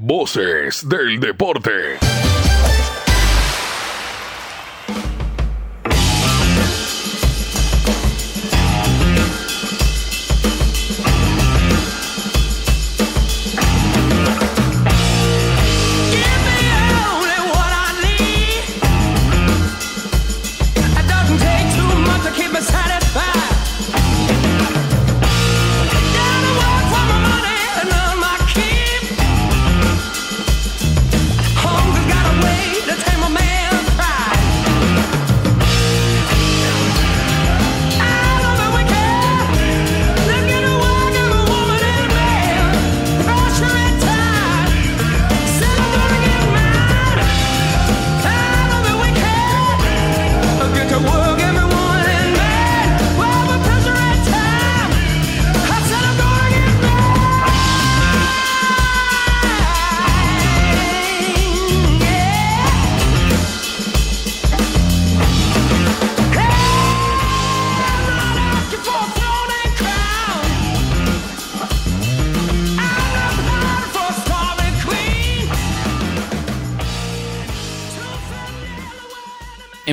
[0.00, 2.27] Voces del deporte.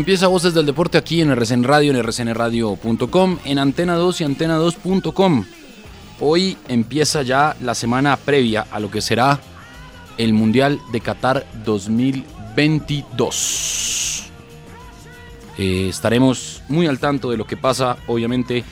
[0.05, 5.45] Empieza Voces del Deporte aquí en RCN Radio, en rcnradio.com, en Antena 2 y Antena2.com.
[6.19, 9.39] Hoy empieza ya la semana previa a lo que será
[10.19, 14.25] el Mundial de Qatar 2022.
[15.57, 18.63] Eh, estaremos muy al tanto de lo que pasa, obviamente,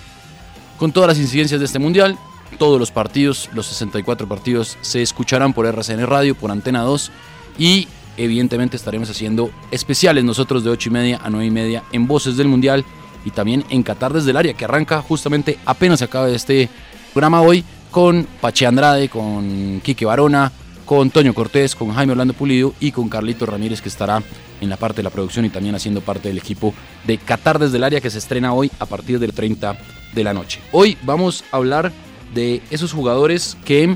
[0.78, 2.16] con todas las incidencias de este Mundial.
[2.60, 7.12] Todos los partidos, los 64 partidos, se escucharán por RCN Radio, por Antena 2
[7.58, 7.88] y
[8.18, 12.38] evidentemente estaremos haciendo especiales nosotros de 8 y media a 9 y media en Voces
[12.38, 12.86] del Mundial
[13.26, 16.70] y también en Qatar desde el área que arranca justamente apenas se acaba este
[17.14, 20.52] programa hoy con Pache Andrade, con Quique Barona,
[20.86, 24.22] con Toño Cortés, con Jaime Orlando Pulido y con Carlito Ramírez que estará
[24.60, 26.74] en la parte de la producción y también haciendo parte del equipo
[27.06, 29.78] de Qatar desde el área que se estrena hoy a partir del 30
[30.14, 30.60] de la noche.
[30.72, 31.92] Hoy vamos a hablar
[32.34, 33.96] de esos jugadores que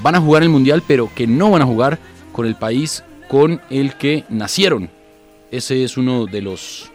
[0.00, 1.98] van a jugar el Mundial pero que no van a jugar
[2.32, 3.02] con el país
[3.34, 4.90] con el que nacieron.
[5.50, 6.92] Ese es uno de los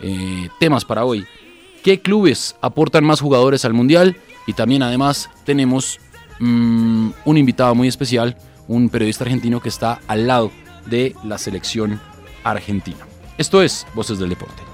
[0.00, 1.26] eh, temas para hoy.
[1.84, 4.16] ¿Qué clubes aportan más jugadores al Mundial?
[4.46, 6.00] Y también además tenemos
[6.40, 8.38] mm, un invitado muy especial,
[8.68, 10.50] un periodista argentino que está al lado
[10.86, 12.00] de la selección
[12.42, 13.06] argentina.
[13.36, 14.71] Esto es Voces del Deporte.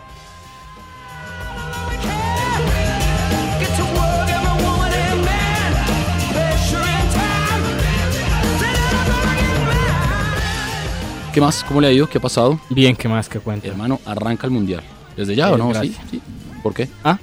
[11.38, 11.62] ¿Qué más?
[11.62, 12.09] ¿Cómo le ha ido?
[12.09, 12.59] ¿Qué ha pasado?
[12.69, 13.69] Bien, ¿qué más que cuenta?
[13.69, 14.82] Hermano, arranca el mundial.
[15.16, 15.72] ¿Desde ya o no?
[15.81, 15.94] ¿Sí?
[16.10, 16.21] ¿Sí?
[16.65, 16.88] ¿Por qué?
[17.04, 17.16] ¿Ah?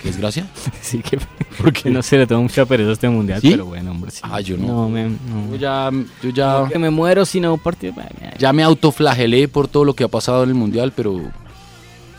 [0.00, 0.46] ¿Qué desgracia?
[0.80, 1.18] Sí, que
[1.62, 3.50] porque no sé, le tengo mucha pereza a este mundial, ¿Sí?
[3.50, 4.20] pero bueno, hombre, sí.
[4.22, 4.66] Ah, yo no.
[4.66, 5.10] No, me, Yo
[5.50, 5.56] no.
[5.56, 5.90] ya,
[6.22, 7.92] yo ya, Que me muero si no partido.
[8.38, 11.20] ya me autoflagelé por todo lo que ha pasado en el mundial, pero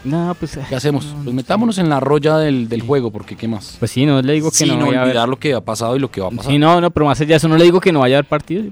[0.04, 0.60] No, pues.
[0.70, 1.06] ¿qué hacemos?
[1.08, 3.78] no, Pues metámonos en la roya del, del juego, porque ¿qué más?
[3.80, 6.00] Pues sí, no le digo que Sin no haber- olvidar lo que ha pasado y
[6.00, 6.52] lo que va a pasar.
[6.52, 8.20] Sí, no, no, pero más allá de eso no le digo que no vaya a
[8.20, 8.68] haber partidos.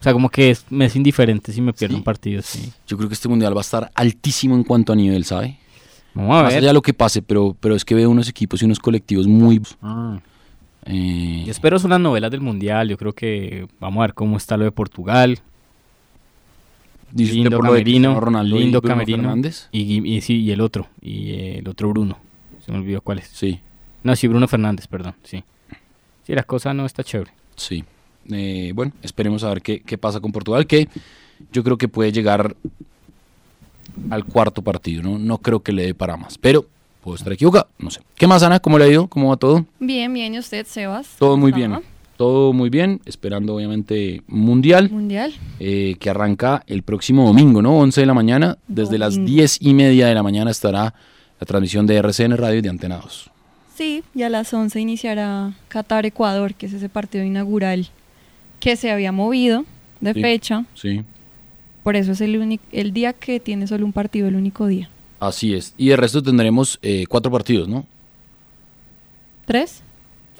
[0.00, 2.72] O sea, como que es, me es indiferente si me pierdo un partido, sí.
[2.86, 5.58] Yo creo que este mundial va a estar altísimo en cuanto a nivel, ¿sabe?
[6.14, 6.58] Vamos a Más ver.
[6.58, 9.26] allá de lo que pase, pero, pero es que veo unos equipos y unos colectivos
[9.26, 9.60] muy...
[9.82, 10.18] Ah.
[10.86, 12.88] eh, Yo espero son las novelas del mundial.
[12.88, 15.38] Yo creo que vamos a ver cómo está lo de Portugal.
[17.12, 19.22] dice usted lindo por lo de camerino, Ronaldo y lindo Bruno camerino.
[19.22, 19.68] Fernández.
[19.70, 20.88] Y, y, y sí, y el otro.
[21.02, 22.18] Y eh, el otro Bruno.
[22.64, 23.28] Se me olvidó cuál es.
[23.28, 23.60] Sí,
[24.02, 25.14] No, sí, Bruno Fernández, perdón.
[25.24, 25.44] Sí.
[26.26, 27.32] Sí, la cosa no está chévere.
[27.56, 27.84] sí.
[28.30, 30.88] Eh, bueno, esperemos a ver qué, qué pasa con Portugal, que
[31.52, 32.54] yo creo que puede llegar
[34.10, 35.18] al cuarto partido, ¿no?
[35.18, 36.66] No creo que le dé para más, pero
[37.02, 38.00] puedo estar equivocado, no sé.
[38.16, 38.60] ¿Qué más, Ana?
[38.60, 39.08] ¿Cómo le ha ido?
[39.08, 39.64] ¿Cómo va todo?
[39.78, 41.08] Bien, bien, ¿y usted, Sebas?
[41.18, 41.80] Todo muy ¿Cómo bien.
[42.16, 45.32] todo muy bien, esperando obviamente Mundial, Mundial.
[45.58, 47.78] eh, que arranca el próximo domingo, ¿no?
[47.78, 49.30] 11 de la mañana, desde las Domingo.
[49.32, 50.94] 10 y media de la mañana estará
[51.40, 53.30] la transmisión de RCN Radio y de Antena 2.
[53.74, 57.88] Sí, y a las 11 iniciará Qatar-Ecuador, que es ese partido inaugural
[58.60, 59.64] que se había movido
[60.00, 60.22] de Sí.
[60.22, 60.64] fecha.
[60.74, 61.02] Sí,
[61.82, 64.88] Por eso es el, único el día que tiene solo un partido, el único día.
[65.18, 65.74] así es.
[65.78, 67.86] Y de resto tendremos eh, cuatro partidos, ¿no?
[69.46, 69.82] ¿Tres?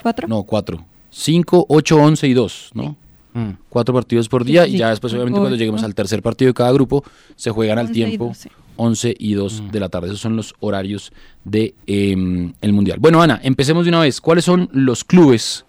[0.02, 0.28] ¿Cuatro?
[0.28, 0.84] No, cuatro.
[1.10, 2.96] 5, 8, 11 y 2, ¿no?
[3.32, 3.50] Mm.
[3.68, 6.54] Cuatro partidos por día y sí, ya después, obviamente, cuando lleguemos al tercer partido de
[6.54, 7.04] cada grupo,
[7.36, 8.50] se juegan al 11 y tiempo 12.
[8.76, 10.08] 11 y 2 de la tarde.
[10.08, 11.12] Esos son los horarios
[11.44, 12.98] del de, em, el Mundial.
[13.00, 14.20] Bueno, Ana, empecemos de una vez.
[14.20, 15.64] ¿Cuáles son los clubes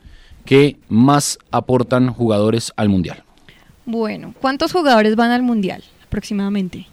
[0.46, 3.24] que más aportan jugadores al Mundial?
[3.86, 6.88] Bueno, ¿cuántos jugadores van al Mundial aproximadamente?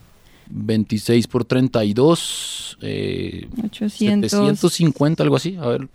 [0.50, 4.30] 26 por 32, eh, 800.
[4.30, 5.56] 750, algo así.
[5.56, 5.86] A ver,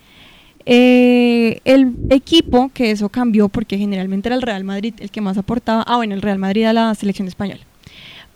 [0.65, 5.37] Eh, el equipo, que eso cambió porque generalmente era el Real Madrid el que más
[5.37, 7.61] aportaba, ah bueno, el Real Madrid a la selección española.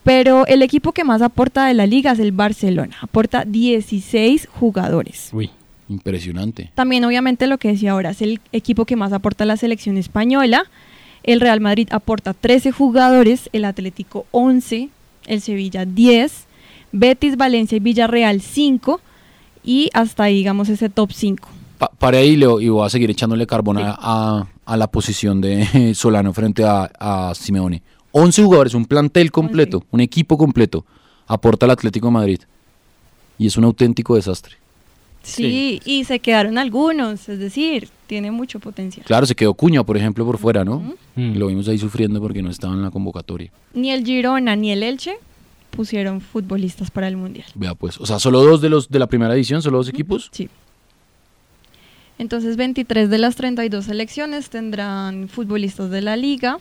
[0.04, 5.30] Pero el equipo que más aporta de la liga es el Barcelona, aporta 16 jugadores.
[5.34, 5.50] Uy.
[5.88, 6.72] Impresionante.
[6.74, 9.98] También obviamente lo que decía ahora es el equipo que más aporta a la selección
[9.98, 10.66] española.
[11.24, 14.90] El Real Madrid aporta 13 jugadores, el Atlético 11,
[15.28, 16.46] el Sevilla 10,
[16.92, 19.02] Betis, Valencia y Villarreal 5
[19.64, 21.48] y hasta ahí digamos ese top 5.
[21.78, 25.42] Pa- para ahí Leo, y voy a seguir echándole carbón a, a- a la posición
[25.42, 27.82] de Solano frente a, a Simeone.
[28.12, 30.86] 11 jugadores, un plantel completo, un equipo completo,
[31.28, 32.40] aporta el Atlético de Madrid.
[33.38, 34.56] Y es un auténtico desastre.
[35.22, 39.06] Sí, y se quedaron algunos, es decir, tiene mucho potencial.
[39.06, 40.94] Claro, se quedó Cuña, por ejemplo, por fuera, ¿no?
[41.16, 41.34] Mm.
[41.38, 43.52] Lo vimos ahí sufriendo porque no estaba en la convocatoria.
[43.74, 45.18] Ni el Girona ni el Elche
[45.72, 47.48] pusieron futbolistas para el Mundial.
[47.56, 50.30] Vea pues, o sea, solo dos de los de la primera edición, solo dos equipos.
[50.32, 50.48] Sí.
[52.18, 56.60] Entonces 23 de las 32 selecciones tendrán futbolistas de la liga.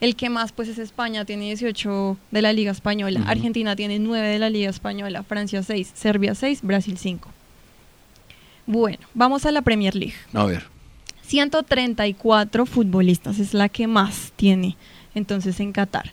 [0.00, 3.22] El que más pues es España, tiene 18 de la liga española.
[3.26, 5.24] Argentina tiene 9 de la liga española.
[5.24, 7.28] Francia 6, Serbia 6, Brasil 5.
[8.66, 10.14] Bueno, vamos a la Premier League.
[10.34, 10.64] A ver,
[11.22, 14.76] 134 futbolistas es la que más tiene
[15.14, 16.12] entonces en Qatar.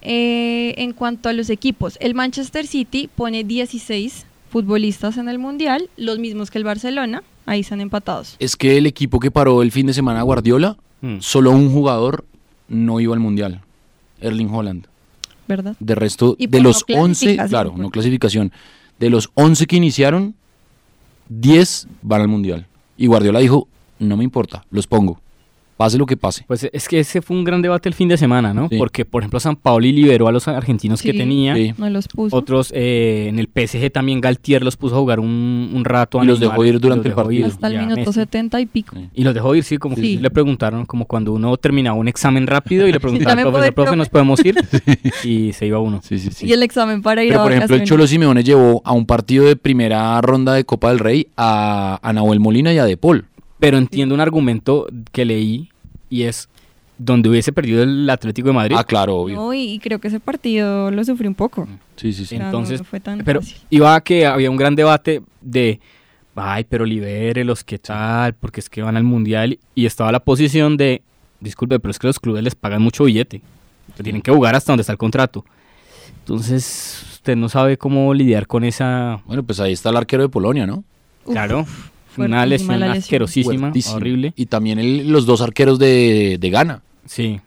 [0.00, 5.90] Eh, en cuanto a los equipos, el Manchester City pone 16 futbolistas en el Mundial,
[5.96, 8.36] los mismos que el Barcelona, ahí están empatados.
[8.38, 11.18] es que el equipo que paró el fin de semana a Guardiola, Mm.
[11.20, 12.24] solo un jugador
[12.68, 13.60] no iba al Mundial,
[14.20, 14.86] Erling Holland.
[15.46, 15.76] ¿verdad?
[15.80, 17.80] De resto, Y de por los no 11, clasificación, claro, pues.
[17.82, 18.52] no clasificación,
[18.98, 20.34] de los 11 que iniciaron,
[21.28, 22.66] 10 van al Mundial.
[22.96, 25.20] Y Guardiola dijo, no me importa, los pongo,
[25.78, 26.44] pase lo que pase.
[26.48, 28.68] Pues es que ese fue un gran debate el fin de semana, ¿no?
[28.68, 28.76] Sí.
[28.76, 31.54] Porque, por ejemplo, San Paoli liberó a los argentinos que tenía.
[31.54, 31.72] Sí.
[31.78, 32.36] No los puso.
[32.36, 36.22] Otros eh, en el PSG también Galtier los puso a jugar un, un rato.
[36.22, 37.46] Y los dejó ir durante el partido.
[37.46, 38.12] hasta el minuto Messi.
[38.12, 38.96] 70 y pico.
[38.96, 39.08] Sí.
[39.14, 42.48] Y los dejó ir, sí, como que le preguntaron, como cuando uno terminaba un examen
[42.48, 43.96] rápido y le preguntaba me al puedo profesor, profe, profe".
[43.96, 44.56] ¿nos podemos ir?
[45.24, 46.00] Y se iba uno.
[46.02, 46.46] Sí, sí, sí.
[46.46, 47.84] Y el examen para ir Pero a por ejemplo, el.
[47.84, 52.12] Cholo Simeone llevó a un partido de primera ronda de Copa del Rey a, a
[52.12, 53.26] Nahuel Molina y a De Paul.
[53.58, 55.70] Pero entiendo un argumento que leí
[56.08, 56.48] y es
[56.98, 58.76] donde hubiese perdido el Atlético de Madrid.
[58.78, 59.36] Ah, claro, obvio.
[59.36, 61.68] No, y, creo que ese partido lo sufrí un poco.
[61.96, 62.38] Sí, sí, sí.
[62.38, 63.58] No, Entonces, no fue tan pero fácil.
[63.70, 65.80] iba a que había un gran debate de,
[66.34, 68.34] ay, pero libérelos, ¿qué tal?
[68.34, 71.02] Porque es que van al Mundial y estaba la posición de,
[71.40, 73.42] disculpe, pero es que los clubes les pagan mucho billete.
[74.02, 75.44] Tienen que jugar hasta donde está el contrato.
[76.20, 80.28] Entonces, usted no sabe cómo lidiar con esa, Bueno, pues ahí está el arquero de
[80.28, 80.84] Polonia, ¿no?
[81.24, 81.66] Uf, claro,
[82.26, 83.96] una lesión la asquerosísima, Fuertísimo.
[83.96, 84.32] horrible.
[84.36, 86.82] Y también el- los dos arqueros de, de Ghana.
[87.06, 87.40] Sí.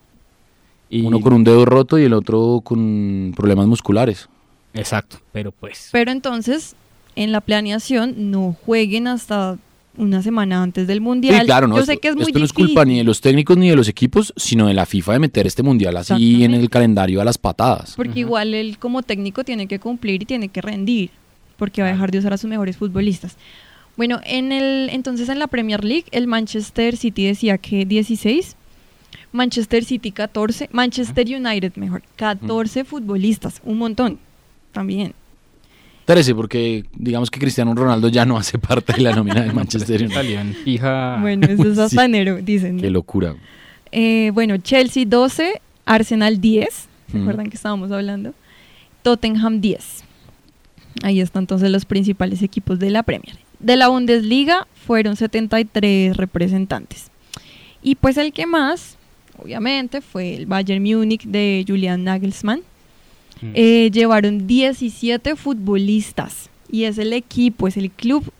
[0.89, 4.27] Y, Uno con un dedo roto y el otro con problemas musculares.
[4.73, 5.89] Exacto, pero pues...
[5.91, 6.75] Pero entonces,
[7.15, 9.57] en la planeación, no jueguen hasta
[9.97, 11.39] una semana antes del mundial.
[11.41, 12.67] Sí, claro, no, Yo esto, sé que es muy esto no es difícil.
[12.67, 15.47] culpa ni de los técnicos ni de los equipos, sino de la FIFA de meter
[15.47, 16.63] este mundial así en Exactamente.
[16.63, 17.93] el calendario a las patadas.
[17.97, 21.11] Porque igual él como técnico tiene que cumplir y tiene que rendir,
[21.57, 23.35] porque va a dejar de usar a sus mejores futbolistas.
[24.01, 28.55] Bueno, en el entonces en la Premier League el Manchester City decía que 16,
[29.31, 34.17] Manchester City 14, Manchester United mejor, 14 futbolistas, un montón
[34.71, 35.13] también.
[36.05, 40.01] 13, porque digamos que Cristiano Ronaldo ya no hace parte de la nómina de Manchester
[40.05, 41.19] United.
[41.21, 41.81] Bueno, eso es Sí.
[41.81, 42.79] hasta enero, dicen.
[42.79, 43.35] Qué locura.
[43.91, 48.33] Eh, bueno, Chelsea 12, Arsenal 10, ¿se acuerdan que estábamos hablando?
[49.03, 50.03] Tottenham 10.
[51.03, 53.37] Ahí están entonces los principales equipos de la Premier.
[53.61, 57.11] De la Bundesliga fueron 73 representantes.
[57.83, 58.97] Y pues el que más,
[59.37, 62.61] obviamente, fue el Bayern Múnich de Julian Nagelsmann.
[63.41, 63.51] Mm.
[63.53, 68.31] Eh, llevaron 17 futbolistas y es el equipo, es el club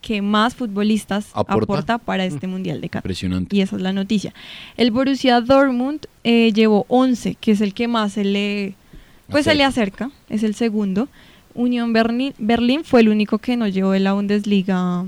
[0.00, 1.54] que más futbolistas ¿Aporta?
[1.54, 3.06] aporta, para este Mundial de Qatar.
[3.06, 3.56] Impresionante.
[3.56, 4.34] Y esa es la noticia.
[4.76, 8.74] El Borussia Dortmund eh, llevó 11, que es el que más se le,
[9.28, 11.08] pues se le acerca, es el segundo.
[11.54, 15.04] Unión Berlín, Berlín fue el único que no llevó de la Bundesliga,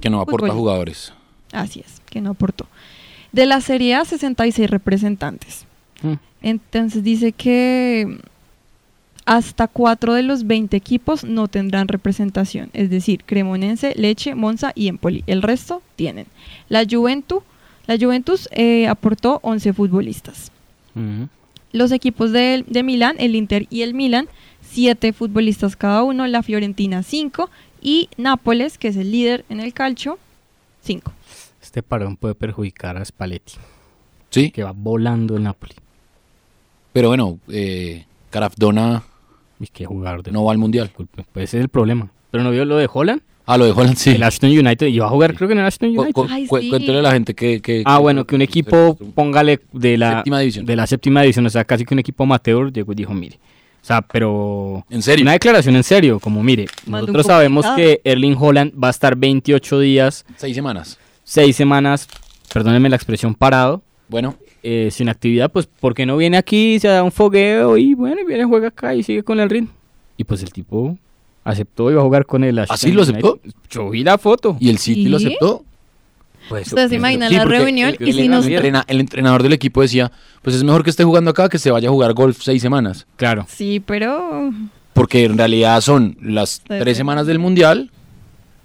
[0.00, 0.56] Que no aporta Futbolista.
[0.58, 1.12] jugadores.
[1.52, 2.66] así es, que no aportó.
[3.32, 5.64] De la Serie A, 66 representantes.
[6.02, 6.14] Mm.
[6.42, 8.18] Entonces dice que
[9.24, 14.88] hasta cuatro de los 20 equipos no tendrán representación, es decir, Cremonense, Leche, Monza y
[14.88, 15.22] Empoli.
[15.26, 16.26] El resto tienen.
[16.70, 17.42] La Juventus,
[17.86, 20.50] la Juventus eh, aportó 11 futbolistas.
[20.94, 21.28] Ujú.
[21.72, 24.28] Los equipos de, de Milán, el Inter y el Milán,
[24.70, 26.26] 7 futbolistas cada uno.
[26.26, 27.50] La Fiorentina, 5.
[27.80, 30.18] Y Nápoles, que es el líder en el calcio,
[30.82, 31.12] 5.
[31.62, 33.54] Este parón puede perjudicar a Spalletti,
[34.30, 35.74] Sí, que va volando el Napoli.
[36.92, 39.02] pero bueno, eh, Carafdona
[39.60, 40.86] Y qué jugador de no va al mundial.
[40.86, 42.10] Disculpe, pues ese es el problema.
[42.30, 44.10] Pero no vio lo de Holland, Ah, lo de Holland, sí.
[44.10, 46.12] el Ashton United, y va a jugar creo que en el Ashton United.
[46.12, 46.68] cu- Ay, cu- sí.
[46.68, 47.60] Cuéntele a la gente que...
[47.62, 50.66] que- Ah, que- bueno, que un equipo, póngale de la Séptima división.
[50.66, 53.38] de la séptima división, o sea, casi que un equipo amateur llegó y dijo, mire,
[53.88, 55.22] sea, pero En serio.
[55.24, 59.80] una declaración en serio, como mire, nosotros sabemos que Erling Holland va a estar 28
[59.80, 60.98] días, Seis semanas.
[61.24, 62.08] 6 semanas,
[62.52, 66.88] perdónenme la expresión, parado, Bueno, eh, sin actividad, pues, ¿por qué no viene aquí, se
[66.88, 69.70] da un fogueo y bueno, y viene, juega acá y sigue con el ritmo?
[70.16, 70.96] Y pues el tipo
[71.44, 73.32] aceptó y va a jugar con el Ashton ¿Así lo aceptó?
[73.42, 73.52] United.
[73.70, 74.56] Yo vi la foto.
[74.60, 75.26] ¿y el City lo ¿Sí?
[75.26, 75.64] aceptó?
[76.48, 78.46] Pues, Ustedes se imaginan la reunión el, y si el nos...
[78.46, 80.10] entrena- el entrenador del equipo decía,
[80.42, 83.06] pues es mejor que esté jugando acá que se vaya a jugar golf seis semanas.
[83.16, 83.46] Claro.
[83.48, 84.50] Sí, pero...
[84.94, 87.90] Porque en realidad son las tres semanas del mundial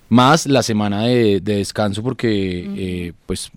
[0.09, 3.51] más la semana de, de descanso porque eh, pues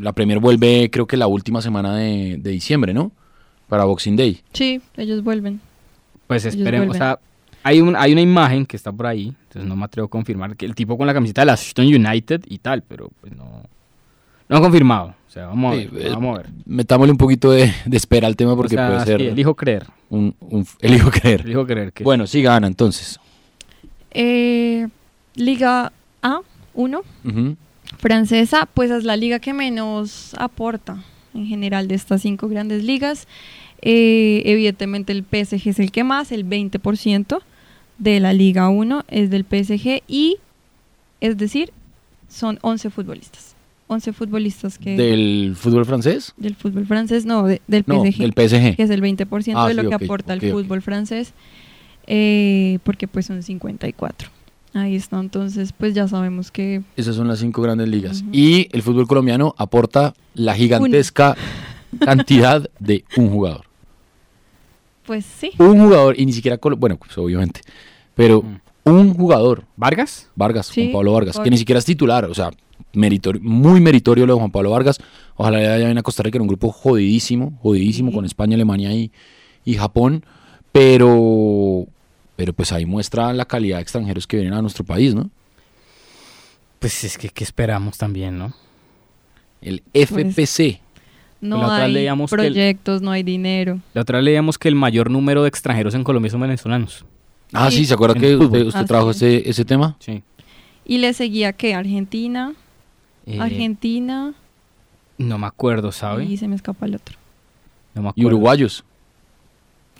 [0.00, 3.12] la Premier vuelve creo que la última semana de, de diciembre, ¿no?
[3.68, 4.40] Para Boxing Day.
[4.52, 5.60] Sí, ellos vuelven.
[6.26, 7.18] Pues esperemos, o sea,
[7.62, 10.56] hay, un, hay una imagen que está por ahí, entonces no me atrevo a confirmar
[10.56, 13.62] que el tipo con la camiseta de la Ashton United y tal, pero pues no,
[14.48, 15.14] no han confirmado.
[15.28, 16.50] O sea, vamos a Sí, ver, eh, vamos a ver.
[16.66, 19.54] Metámosle un poquito de, de espera al tema porque O sea, puede ser sí, elijo
[19.54, 21.40] creer, un, un- elijo creer.
[21.42, 23.18] elijo creer que Bueno, sí gana entonces.
[24.10, 24.88] Eh,
[25.34, 25.92] Liga
[26.22, 26.40] A,
[26.74, 27.56] 1, Ujú.
[27.98, 31.02] francesa, pues es la liga que menos aporta
[31.34, 33.26] en general de estas cinco grandes ligas.
[33.80, 37.40] Eh, evidentemente el PSG es el que más, el 20%
[37.98, 40.36] de la Liga 1 es del PSG y,
[41.20, 41.72] es decir,
[42.28, 43.54] son 11 futbolistas.
[43.88, 46.32] 11 futbolistas que ¿Del fútbol francés?
[46.38, 48.18] del fútbol francés, no, de- del No, PSG.
[48.20, 48.76] del PSG.
[48.76, 51.34] que es el 20% Ah, de lo sí, que aporta el fútbol francés,
[52.06, 54.30] eh, porque pues son 54.
[54.74, 58.24] Ahí está, entonces pues ya sabemos que Esas son las cinco grandes ligas.
[58.32, 61.36] Y el fútbol colombiano aporta la gigantesca
[62.00, 63.66] cantidad de un jugador.
[65.12, 67.60] Pues sí, Un jugador, y ni siquiera, colo- bueno, pues obviamente,
[68.14, 68.42] pero
[68.84, 72.50] un jugador, Vargas, Vargas, Sí, Juan Pablo Vargas, que ni siquiera es titular, o sea,
[72.94, 74.98] meritorio, muy meritorio lo de Juan Pablo Vargas.
[75.36, 78.16] Ojalá le vaya bien a Costa Rica en un grupo jodidísimo, jodidísimo Sí.
[78.16, 79.10] con España, Alemania y,
[79.64, 80.24] y Japón,
[80.72, 81.86] pero,
[82.36, 85.30] pero pues ahí muestra la calidad de extranjeros que vienen a nuestro país, ¿no?
[86.78, 88.52] pues es que ¿qué esperamos también, ¿no?
[89.60, 90.80] El FPC.
[91.42, 93.78] No la otra hay leíamos que el- proyectos, no hay dinero.
[93.92, 97.04] La otra leíamos que el mayor número de extranjeros en Colombia son venezolanos.
[97.52, 97.78] Ah, Sí.
[97.78, 99.16] sí, ¿se acuerda que usted, trajo es.
[99.16, 99.96] ese, ese tema?
[99.98, 100.22] Sí.
[100.86, 102.54] Y le seguía que Argentina,
[103.26, 104.32] Eh, Argentina
[105.18, 106.24] No me acuerdo, ¿sabe?
[106.24, 107.16] y se me escapa el otro.
[107.94, 108.28] No me Y acuerdo.
[108.28, 108.84] uruguayos.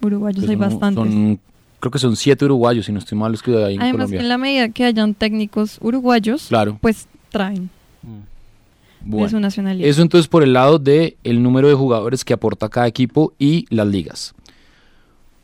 [0.00, 1.04] Uruguayos que hay son- bastantes.
[1.12, 1.40] son-
[1.78, 3.92] creo que son siete uruguayos, si no estoy mal, los que hay en Además que
[4.16, 4.20] Colombia.
[4.20, 6.78] en la medida que hayan técnicos uruguayos, Claro.
[6.80, 7.70] pues traen
[8.02, 8.22] Mm.
[9.04, 9.88] De Bueno, su nacionalidad.
[9.88, 13.66] eso entonces por el lado de el número de jugadores que aporta cada equipo y
[13.70, 14.34] las ligas.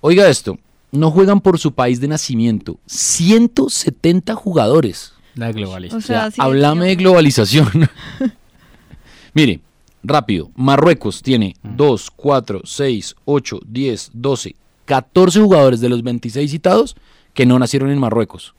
[0.01, 0.59] Oiga esto,
[0.93, 2.79] no juegan por su país de nacimiento.
[2.87, 5.13] 170 jugadores.
[5.35, 5.99] La globalización.
[5.99, 6.97] O sea, sí, háblame de sí.
[6.97, 7.69] globalización.
[9.35, 9.61] Mire,
[10.03, 10.51] rápido.
[10.55, 16.97] Marruecos tiene 2, 4, 6, 8, 10, 12, 14 jugadores de los 26 citados
[17.35, 18.55] que no nacieron en Marruecos.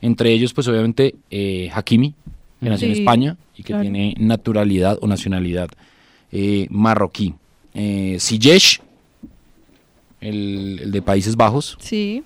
[0.00, 2.14] Entre ellos, pues obviamente, eh, Hakimi,
[2.64, 3.82] que nació en España y que claro.
[3.82, 5.68] tiene naturalidad o nacionalidad
[6.32, 7.34] eh, marroquí.
[7.74, 8.80] Eh, Ziyech,
[10.20, 11.76] el, el de Países Bajos.
[11.80, 12.22] Sí.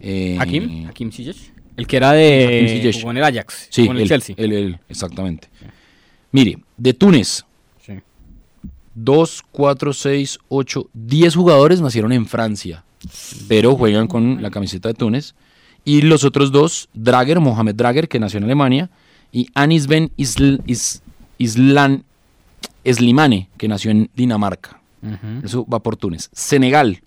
[0.00, 1.52] eh, Hakim, Hakim Ziyech.
[1.76, 4.34] El que era de jugó en el Ajax, Sí, jugó en el él, Chelsea.
[4.38, 5.48] él, él, exactamente.
[6.32, 7.44] Mire, de Túnez,
[7.84, 7.92] Sí.
[8.94, 12.82] 2, 4, 6, 8, 10 jugadores nacieron en Francia,
[13.46, 15.34] pero juegan con la camiseta de Túnez.
[15.86, 18.90] Y los otros dos, Drager, Mohamed Drager, que nació en Alemania,
[19.32, 21.00] y Anis Ben Isl- Is-
[21.38, 22.04] Islan
[22.84, 24.80] Slimane, que nació en Dinamarca.
[25.02, 25.44] Ujú.
[25.46, 26.28] Eso va por Túnez.
[26.32, 27.00] Senegal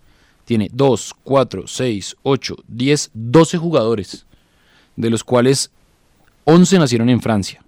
[0.45, 4.25] tiene 2, 4, 6, 8, 10, 12 jugadores,
[4.95, 5.71] de los cuales
[6.45, 7.61] 11 nacieron en Francia.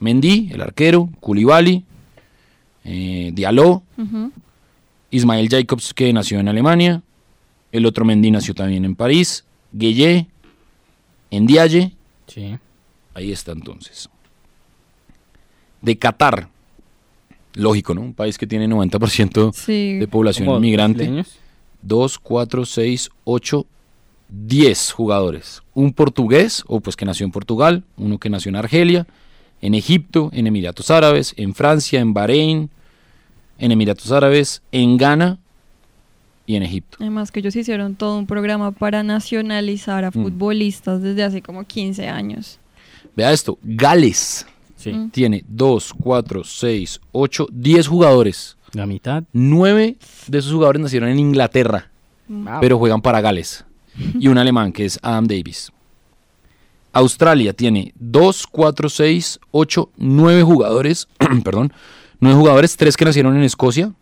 [0.00, 1.84] Mendy, el arquero, Koulibaly,
[2.84, 4.32] eh, Diallo, Ujú.
[5.10, 7.02] Ismael Jacobs, que nació en Alemania,
[7.72, 10.26] el otro Mendy nació también en París, Gueye,
[11.30, 11.92] Ndiaye,
[12.26, 12.56] Sí.
[13.14, 14.08] ahí está entonces.
[15.80, 16.48] De Qatar,
[17.54, 18.00] lógico, ¿no?
[18.00, 19.98] Un país que tiene 90% Sí.
[19.98, 20.98] de población inmigrante.
[21.04, 21.38] brasileños.
[21.82, 23.66] 2, 4, 6, 8,
[24.28, 25.62] 10 jugadores.
[25.74, 29.06] Un portugués, o pues que nació en Portugal, uno que nació en Argelia,
[29.60, 32.70] en Egipto, en Emiratos Árabes, en Francia, en Bahrein,
[33.58, 35.38] en Emiratos Árabes, en Ghana
[36.48, 36.96] y en Egipto.
[36.98, 40.12] Además que ellos hicieron todo un programa para nacionalizar a Mm.
[40.14, 42.58] futbolistas desde hace como 15 años.
[43.14, 44.92] Vea esto, Gales Sí.
[44.92, 45.10] Mm.
[45.10, 48.56] tiene 2, 4, 6, 8, 10 jugadores.
[48.72, 49.24] La mitad.
[49.34, 51.90] 9 de esos jugadores nacieron en Inglaterra.
[52.46, 53.64] Ah, pero juegan para Gales.
[54.18, 55.70] Y un alemán que es Adam Davis.
[56.92, 61.08] Australia tiene 2, 4, 6, 8, 9 jugadores,
[61.44, 61.72] perdón,
[62.20, 63.92] 9 jugadores, 3 que nacieron en Escocia,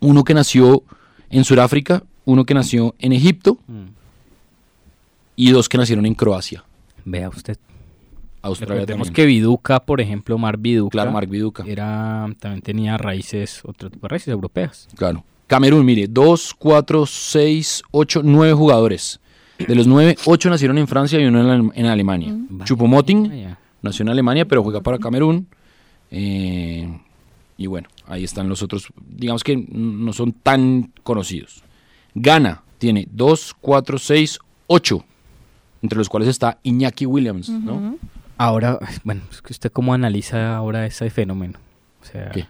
[0.00, 0.82] uno que nació
[1.30, 3.84] en Sudáfrica, uno que nació en Egipto Mm.
[5.36, 6.64] y dos que nacieron en Croacia.
[7.04, 7.56] Vea usted.
[8.42, 11.64] Australia Recordemos que Viduca, por ejemplo, Mar Viduca, Claro, Mark Viduca.
[11.66, 14.88] era, también tenía raíces, otro tipo de raíces europeas.
[14.94, 15.24] Claro.
[15.48, 19.20] Camerún, mire, 2, 4, 6, 8, 9 jugadores.
[19.58, 22.32] De los 9, 8 nacieron en Francia y uno en, Alem- en Alemania.
[22.32, 22.62] Mm.
[22.64, 23.46] Chupomoting
[23.82, 25.46] nació en Alemania, pero juega para Camerún.
[26.10, 26.88] Eh,
[27.56, 31.62] y bueno, ahí están los otros, digamos que no son tan conocidos.
[32.14, 35.04] Ghana tiene 2, 4, 6, 8,
[35.82, 37.98] entre los cuales está Iñaki Williams, ¿no?
[38.38, 41.58] Ahora, bueno, es que usted cómo analiza ahora ese fenómeno.
[42.02, 42.46] O sea, ¿Qué?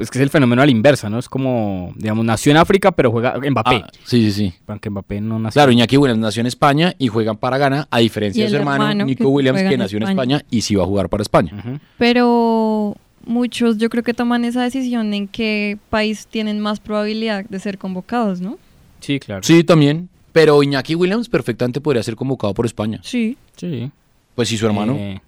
[0.00, 1.18] es que es el fenómeno a la inversa, ¿no?
[1.18, 3.82] Es como, digamos, nació en África, pero juega Mbappé.
[3.84, 4.54] Ah, sí, sí, sí.
[4.66, 5.58] Aunque Mbappé no nació.
[5.58, 8.84] Claro, Iñaki Williams nació en España y juega para Ghana, a diferencia de su hermano,
[8.84, 10.36] hermano Nico que Williams, que nació en España.
[10.36, 11.80] España y sí va a jugar para España.
[11.98, 17.58] Pero muchos yo creo que toman esa decisión en qué país tienen más probabilidad de
[17.60, 18.58] ser convocados, ¿no?
[19.00, 19.42] Sí, claro.
[19.42, 20.08] Sí, también.
[20.32, 23.00] Pero Iñaki Williams perfectamente podría ser convocado por España.
[23.02, 23.36] Sí.
[23.56, 23.90] Sí.
[24.34, 25.20] Pues si su hermano, Eh,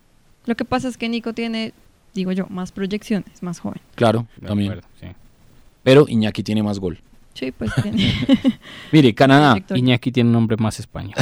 [0.46, 1.72] Lo que pasa es que Nico tiene,
[2.14, 3.80] digo yo, más proyecciones, más joven.
[3.94, 4.70] claro, de también.
[4.72, 5.06] acuerdo, sí.
[5.82, 6.98] Pero Iñaki tiene más gol.
[7.34, 8.12] Sí, pues tiene.
[8.92, 9.56] Mire, Canadá.
[9.74, 11.14] Iñaki tiene un nombre más español.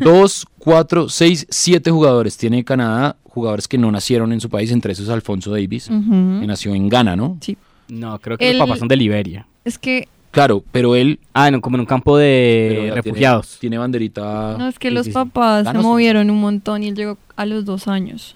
[0.00, 2.36] 2, 4, 6, 7 jugadores.
[2.36, 6.40] Tiene Canadá jugadores que no nacieron en su país, entre esos Alfonso Davis, Ujú.
[6.40, 7.38] que nació en Ghana, ¿no?
[7.40, 7.56] Sí.
[7.88, 9.46] No, creo que El- los papás son de Liberia.
[9.64, 13.48] Es que, Claro, pero él Ah, no, como en un campo de refugiados.
[13.48, 14.56] Tiene, tiene banderita.
[14.58, 17.86] no, es que los papás se movieron un montón y él llegó a los dos
[17.88, 18.34] años.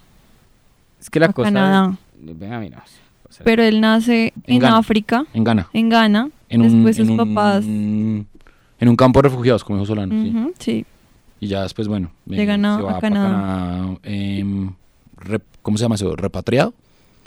[1.00, 1.46] Es que la a cosa.
[1.48, 1.96] Canadá.
[2.20, 2.84] Venga, mira.
[3.28, 4.76] o sea, Pero él nace En en, Ghana.
[4.78, 5.68] África, En Ghana.
[5.72, 6.30] en Ghana.
[6.48, 7.64] En un, después en sus un- papás.
[7.64, 10.52] En un campo de refugiados, como dijo Solano.
[10.58, 10.84] sí.
[11.38, 12.10] Y ya después, bueno.
[12.30, 13.30] eh, a- se va a pa' Canadá.
[13.30, 14.70] Canadá, em,
[15.18, 16.14] rep- ¿Cómo se llama eso?
[16.16, 16.72] ¿Repatriado?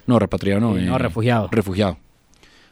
[0.07, 0.75] No, repatriado no.
[0.75, 1.47] Sí, no, eh, refugiado.
[1.51, 1.97] Refugiado.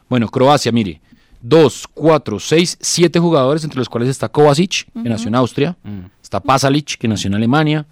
[0.08, 1.00] Bueno, Croacia, mire.
[1.40, 5.76] 2, 4, 6, 7 jugadores, entre los cuales está Kovacic, que nació en Austria.
[5.84, 7.86] mm, Está Pasalic, que nació en Alemania.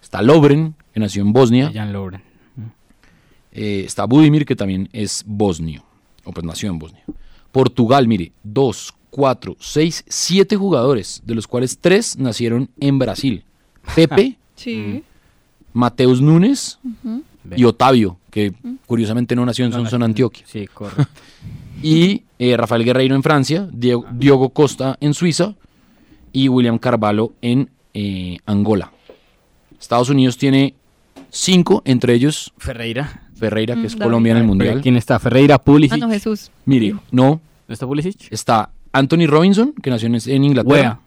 [0.00, 1.70] Está Lovren, que nació en Bosnia.
[1.74, 2.22] Jan Lovren.
[3.52, 5.82] Eh, está Budimir, que también es bosnio.
[6.24, 7.04] O pues nació en Bosnia.
[7.56, 8.32] Portugal, mire.
[8.42, 13.44] 2, 4, 6, 7 jugadores, de los cuales 3 nacieron en Brasil.
[13.94, 15.02] Pepe, Sí.
[15.72, 16.78] Mateus Núñez
[17.54, 18.52] y Otavio, que
[18.86, 20.44] curiosamente no nació en No, Sonsón, Antioquia.
[20.46, 21.06] Sí, correcto.
[21.82, 25.54] Y eh, Rafael Guerreiro en Francia, Diego, Diogo Costa en Suiza
[26.32, 28.92] y William Carvalho en eh, Angola.
[29.78, 30.74] Estados Unidos tiene
[31.30, 33.25] cinco, entre ellos Ferreira.
[33.36, 34.04] Ferreira, que Mm, es David.
[34.04, 34.80] Colombia en el Mundial.
[34.82, 35.18] ¿Quién está?
[35.18, 35.94] Ferreira, Pulisic.
[35.94, 36.50] Ah, no, Jesús.
[36.64, 38.28] Mire, no, ¿No está Pulisic?
[38.32, 41.00] está Anthony Robinson, que nació en, Inglaterra.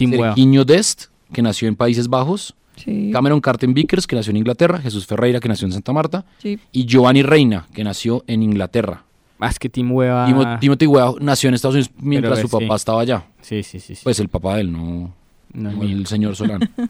[0.00, 0.34] Wea.
[0.36, 0.64] Wea.
[0.64, 2.54] Dest, que nació en Países Bajos.
[2.76, 3.10] Sí.
[3.12, 6.60] Cameron Carten Vickers, que nació en Inglaterra, Jesús Ferreira, que nació en Santa Marta, Sí.
[6.70, 9.02] y Giovanni Reina, que nació en Inglaterra.
[9.38, 10.26] Más que Tim Hueva.
[10.28, 12.80] Timo- Timothy Weah nació en Estados Unidos mientras Pero, su papá sí.
[12.80, 13.24] estaba allá.
[13.40, 13.96] Sí, sí, sí.
[13.96, 14.00] sí.
[14.04, 15.12] Pues el papá de él, no,
[15.52, 16.66] No, el señor Solano.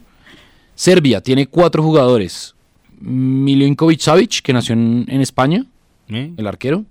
[0.75, 2.55] Serbia tiene cuatro jugadores.
[2.99, 5.65] Milinkovic Savic, que nació en, en España,
[6.09, 6.33] ¿Eh?
[6.35, 6.85] el arquero.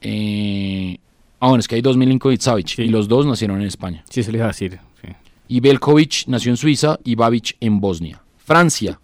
[0.00, 0.98] Eh,
[1.40, 2.82] ah, bueno, es que hay dos Milinkovic Savic, Sí.
[2.82, 4.04] y los dos nacieron en España.
[4.10, 4.78] Sí, se le iba a decir.
[5.02, 5.08] Sí.
[5.48, 8.20] Y Belkovic nació en Suiza y Babic en Bosnia.
[8.38, 8.98] Francia,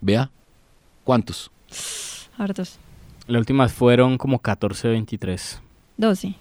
[0.00, 0.30] vea,
[1.04, 1.50] ¿cuántos?
[2.38, 2.78] Hartos.
[3.26, 5.58] Las últimas fueron como 14-23.
[5.96, 6.34] 12.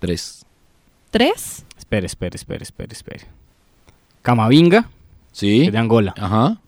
[0.00, 0.44] Tres.
[1.10, 1.64] ¿Tres?
[1.78, 3.20] Espere, espere, espere, espere, espere.
[4.22, 4.88] Camavinga, que
[5.32, 5.62] ¿Sí?
[5.62, 6.14] es de Angola.
[6.18, 6.60] Ajá.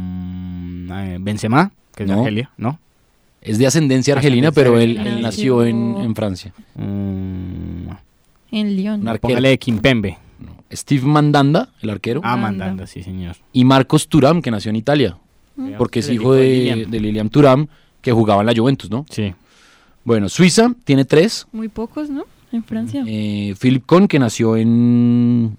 [0.00, 2.20] Mm, eh, Benzema, que es de No.
[2.22, 2.78] Argelia, ¿no?
[3.42, 5.16] Es de ascendencia argelina, Ascendencia pero él, argelina.
[5.16, 6.52] él nació en, en Francia.
[6.74, 7.88] Mm,
[8.52, 9.04] En Lyon.
[9.20, 10.18] Póngale Kimpembe.
[10.38, 10.50] No.
[10.72, 12.20] Steve Mandanda, el arquero.
[12.24, 12.86] Ah, Mandanda.
[12.86, 13.36] sí, señor.
[13.52, 15.16] Y Marcos Turam, que nació en Italia.
[15.76, 16.90] Porque es El hijo de, Lilian.
[16.90, 17.66] de Lilian Turam,
[18.00, 19.04] que jugaba en la Juventus, ¿no?
[19.10, 19.34] Sí.
[20.04, 21.46] Bueno, Suiza tiene tres.
[21.52, 22.24] Muy pocos, ¿no?
[22.50, 23.04] En Francia.
[23.06, 25.56] Eh, Philip Kohn, que nació en,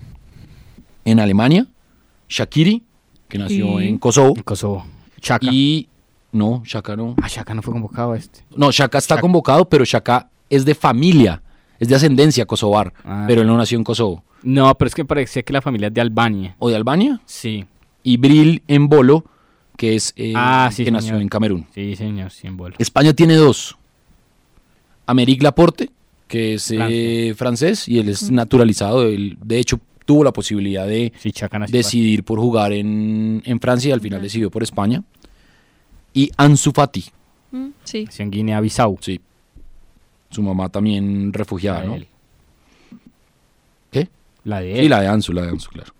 [1.05, 1.67] en Alemania.
[2.31, 2.81] Shakiri,
[3.27, 4.33] que nació en Kosovo.
[4.37, 4.85] En Kosovo.
[5.19, 5.47] Chaka.
[5.51, 5.89] Y
[6.31, 7.15] no, Shaka no.
[7.21, 8.39] Ah, Chaka no fue convocado a este.
[8.55, 9.21] No, Shaka está Shaka.
[9.21, 11.41] convocado, pero Shaka es de familia,
[11.77, 13.25] es de ascendencia kosovar, Ah.
[13.27, 14.23] pero él no nació en Kosovo.
[14.43, 16.55] No, pero es que parecía que la familia es de Albania.
[16.57, 17.19] ¿O de Albania?
[17.25, 17.65] Sí.
[18.01, 19.25] Y Bril en Bolo,
[19.77, 21.67] que es eh, Ah, sí, que nació en Camerún.
[21.75, 22.75] Sí, señor, sí, en bola.
[22.79, 23.77] España tiene dos.
[25.05, 25.91] Americ Laporte,
[26.27, 29.03] que es eh, francés y él es naturalizado.
[29.03, 31.31] Él, de hecho, tuvo la posibilidad de Sí,
[31.69, 35.03] decidir por jugar en, en Francia y al final decidió por España.
[36.13, 37.05] Y Ansu Fati,
[37.51, 38.05] Mm, sí.
[38.05, 38.97] nació en Guinea-Bissau.
[39.01, 39.19] sí.
[40.29, 41.95] Su mamá también refugiada, ¿no?
[41.95, 42.07] él.
[43.91, 44.07] ¿Qué?
[44.45, 44.89] La de Sí, él.
[44.89, 45.93] la de Ansu, la de Ansu, claro.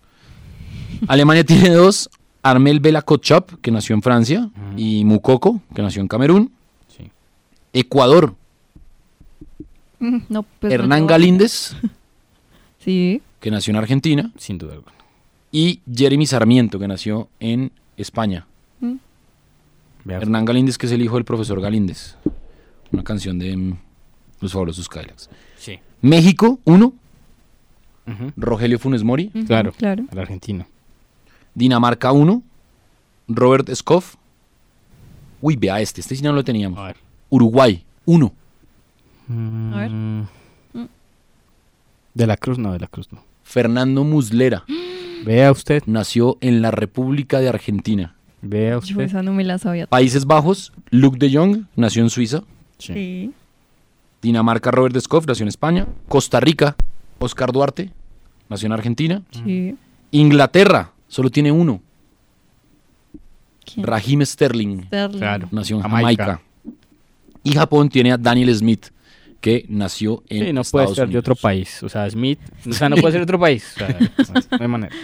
[1.08, 2.08] Alemania tiene dos.
[2.42, 6.50] Armel Bela Kotchap, que nació en Francia, y Mukoko, que nació en Camerún.
[6.88, 7.10] Sí.
[7.72, 8.34] Ecuador,
[10.00, 11.76] Mm, No, pues Hernán Galíndez,
[12.84, 13.22] Sí.
[13.42, 14.92] Que nació en Argentina, Sin duda alguna.
[15.50, 18.46] y Jeremy Sarmiento, que nació en España.
[18.80, 18.94] Mm,
[20.08, 22.16] Hernán Galíndez, que es el hijo del profesor Galíndez.
[22.92, 23.76] Una canción de mm,
[24.40, 25.28] Los Fabulosos Cadillacs.
[25.58, 25.78] Sí.
[26.00, 26.94] México, uno.
[28.36, 29.28] Rogelio Funes Mori.
[29.46, 29.72] Claro.
[29.72, 30.04] Claro.
[30.10, 30.66] El argentino.
[31.54, 32.42] Dinamarca, uno.
[33.28, 34.16] Robert Skoff.
[35.40, 36.00] Uy, vea este.
[36.00, 36.78] Este sí no lo teníamos.
[36.78, 36.96] A ver.
[37.30, 38.32] Uruguay, uno.
[39.28, 39.90] A ver.
[39.90, 40.26] Mm.
[42.14, 43.31] De la Cruz, no, de la Cruz no.
[43.52, 44.64] Fernando Muslera.
[45.26, 48.16] Vea usted, Nació en la República de Argentina.
[48.40, 49.00] vea Yo usted.
[49.02, 49.86] esa no me la sabía.
[49.86, 51.66] Países Bajos, Luc de Jong.
[51.76, 52.42] Nació en Suiza.
[52.78, 52.92] Sí.
[52.94, 53.32] Sí.
[54.20, 55.26] Dinamarca, Robert Skoff.
[55.26, 55.86] Nació en España.
[56.08, 56.74] Costa Rica,
[57.20, 57.90] Oscar Duarte.
[58.48, 59.22] Nació en Argentina.
[59.44, 59.76] Sí.
[60.10, 61.80] Inglaterra, solo tiene uno.
[63.64, 63.86] ¿Quién?
[63.86, 64.84] Raheem Sterling.
[64.86, 65.18] Sterling.
[65.18, 65.48] Claro.
[65.52, 66.24] nació en Jamaica.
[66.24, 66.42] Jamaica.
[67.44, 68.86] Y Japón tiene a Daniel Smith,
[69.42, 71.82] que nació en Sí, no Estados puede ser de otro país.
[71.82, 72.38] O sea, Smith.
[72.66, 73.74] O sea, no puede ser de otro país.
[73.74, 73.98] O sea,
[74.52, 74.94] no hay manera.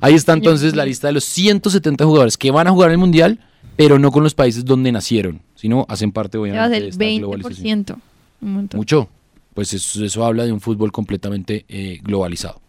[0.00, 3.38] Ahí está entonces la lista de los 170 jugadores que van a jugar el Mundial,
[3.76, 7.84] pero no con los países donde nacieron, sino hacen parte obviamente de el esta globalización.
[7.84, 7.96] 20%.
[8.40, 8.78] Un montón.
[8.78, 9.08] Mucho.
[9.52, 12.60] Pues eso, eso habla de un fútbol completamente eh, globalizado.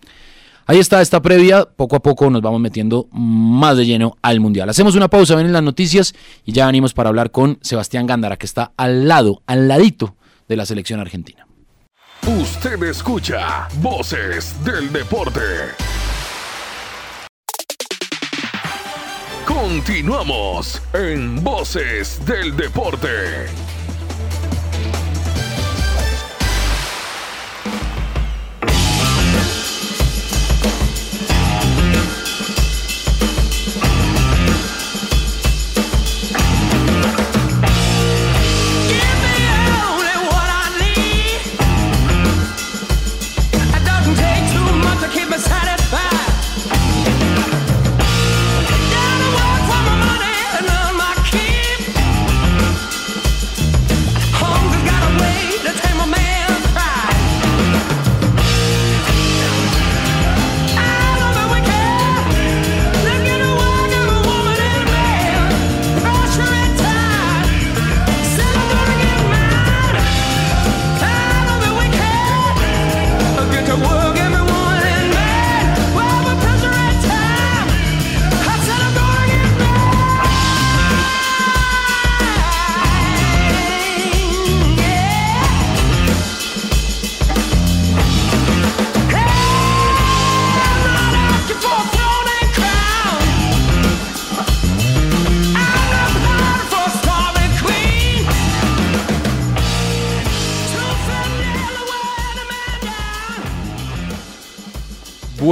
[0.68, 4.70] Ahí está esta previa, poco a poco nos vamos metiendo más de lleno al Mundial.
[4.70, 8.38] Hacemos una pausa, ven en las noticias y ya venimos para hablar con Sebastián Gándara,
[8.38, 10.16] que está al lado, al ladito
[10.48, 11.48] de la selección argentina.
[12.28, 15.40] Usted escucha Voces del Deporte.
[19.46, 23.46] Continuamos en Voces del Deporte.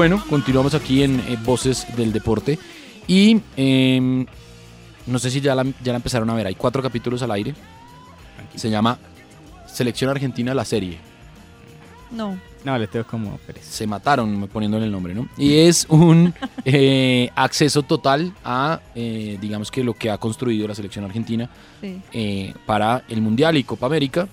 [0.03, 2.59] Bueno, continuamos aquí en eh, Voces del Deporte.
[3.07, 4.25] Y em,
[5.07, 6.45] no sé si ya la, ya la empezaron a ver.
[6.45, 7.55] Hay cuatro capítulos al aire.
[8.53, 8.99] Se llama
[9.65, 10.97] Selección Argentina, la serie.
[12.11, 12.37] No.
[12.65, 13.71] No, le tengo como pereza.
[13.71, 15.29] Se mataron poniéndole el nombre, ¿no?
[15.37, 16.33] Y es un
[16.65, 22.01] eh, acceso total a, eh, digamos que lo que ha construido la selección argentina Sí.
[22.11, 24.27] eh, para el Mundial y Copa América.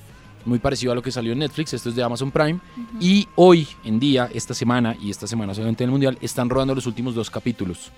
[0.44, 2.58] Muy parecido a lo que salió en Netflix, esto es de Amazon Prime.
[3.00, 6.74] Y hoy en día, esta semana y esta semana solamente en el Mundial, están rodando
[6.74, 7.90] los últimos dos capítulos.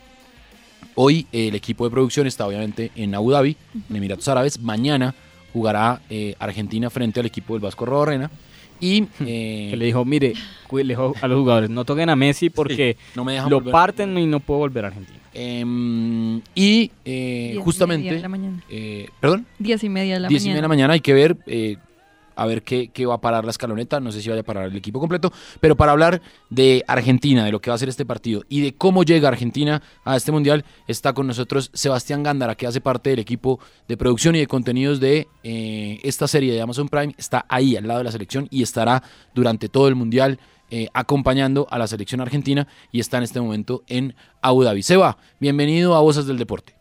[0.94, 3.57] Hoy eh, el equipo de producción está obviamente en Abu Dhabi,
[3.88, 4.61] en Emiratos Árabes.
[4.61, 5.14] Mañana
[5.52, 8.31] jugará eh, Argentina frente al equipo del Vasco Rodorrena.
[8.81, 10.35] Y eh, Que le dijo, mire,
[10.72, 13.72] le dijo a los jugadores, no toquen a Messi porque no me dejan lo volver.
[13.72, 15.18] parten y no puedo volver a Argentina.
[15.35, 18.14] Em, y eh, Diez y media justamente...
[18.14, 18.62] de la mañana.
[18.68, 19.46] eh, ¿Perdón?
[19.59, 20.88] Diez y media de la 10 y media de la mañana.
[20.88, 21.76] mañana hay que ver eh,
[22.35, 24.01] a ver qué, qué va a parar la escaloneta.
[24.01, 25.33] No sé si vaya a parar el equipo completo.
[25.61, 28.75] Pero para hablar de Argentina, de lo que va a ser este partido y de
[28.75, 33.18] cómo llega Argentina a este mundial, está con nosotros Sebastián Gándara, que hace parte del
[33.18, 37.14] equipo de producción y de contenidos de eh, esta serie de Amazon Prime.
[37.18, 39.03] Está ahí al lado de la selección y estará
[39.35, 40.38] durante todo el mundial.
[40.73, 44.83] eh, acompañando a la selección argentina y está en este momento en Abu Dhabi.
[44.83, 46.75] Seba, bienvenido a Voces del Deporte.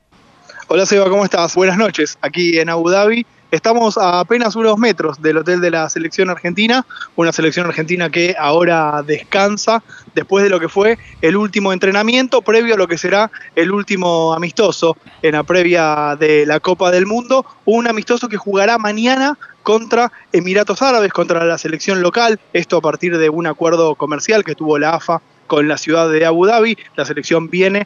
[0.69, 1.53] Hola Seba, ¿cómo estás?
[1.55, 3.25] Buenas noches, aquí en Abu Dhabi.
[3.51, 6.85] Estamos a apenas unos metros del hotel de la selección argentina,
[7.17, 9.83] una selección argentina que ahora descansa
[10.15, 14.33] después de lo que fue el último entrenamiento previo a lo que será el último
[14.33, 20.13] amistoso en la previa de la Copa del Mundo, un amistoso que jugará mañana contra
[20.31, 24.79] Emiratos Árabes, contra la selección local, esto a partir de un acuerdo comercial que tuvo
[24.79, 27.85] la AFA con la ciudad de Abu Dhabi, la selección viene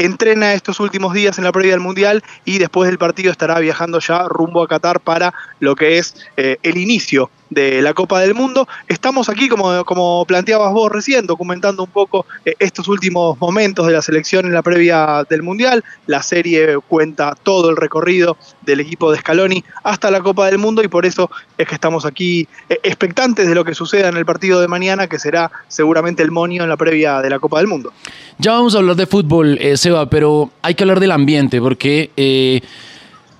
[0.00, 4.00] entrena estos últimos días en la previa del Mundial y después del partido estará viajando
[4.00, 8.34] ya rumbo a Qatar para lo que es eh, el inicio de la Copa del
[8.34, 8.66] Mundo.
[8.88, 13.92] Estamos aquí, como, como planteabas vos recién, documentando un poco eh, estos últimos momentos de
[13.92, 15.84] la selección en la previa del Mundial.
[16.06, 20.82] La serie cuenta todo el recorrido del equipo de Scaloni hasta la Copa del Mundo
[20.82, 24.24] y por eso es que estamos aquí eh, expectantes de lo que suceda en el
[24.24, 27.66] partido de mañana, que será seguramente el monio en la previa de la Copa del
[27.66, 27.92] Mundo.
[28.38, 32.10] Ya vamos a hablar de fútbol, eh, Seba, pero hay que hablar del ambiente porque
[32.16, 32.62] eh,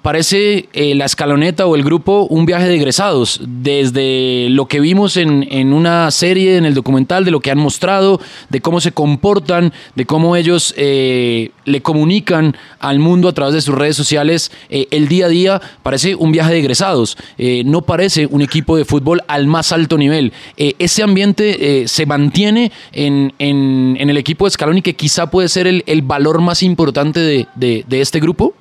[0.03, 3.41] parece eh, la escaloneta o el grupo un viaje de egresados.
[3.47, 7.59] Desde lo que vimos en, en una serie, en el documental, de lo que han
[7.59, 13.55] mostrado, de cómo se comportan, de cómo ellos eh, le comunican al mundo a través
[13.55, 17.17] de sus redes sociales eh, el día a día, parece un viaje de egresados.
[17.39, 20.33] Eh, no parece un equipo de fútbol al más alto nivel.
[20.57, 25.67] Ese ambiente se mantiene en, en- en el equipo de Scaloni, que quizá puede ser
[25.67, 28.55] el, el valor más importante de, de- de este grupo.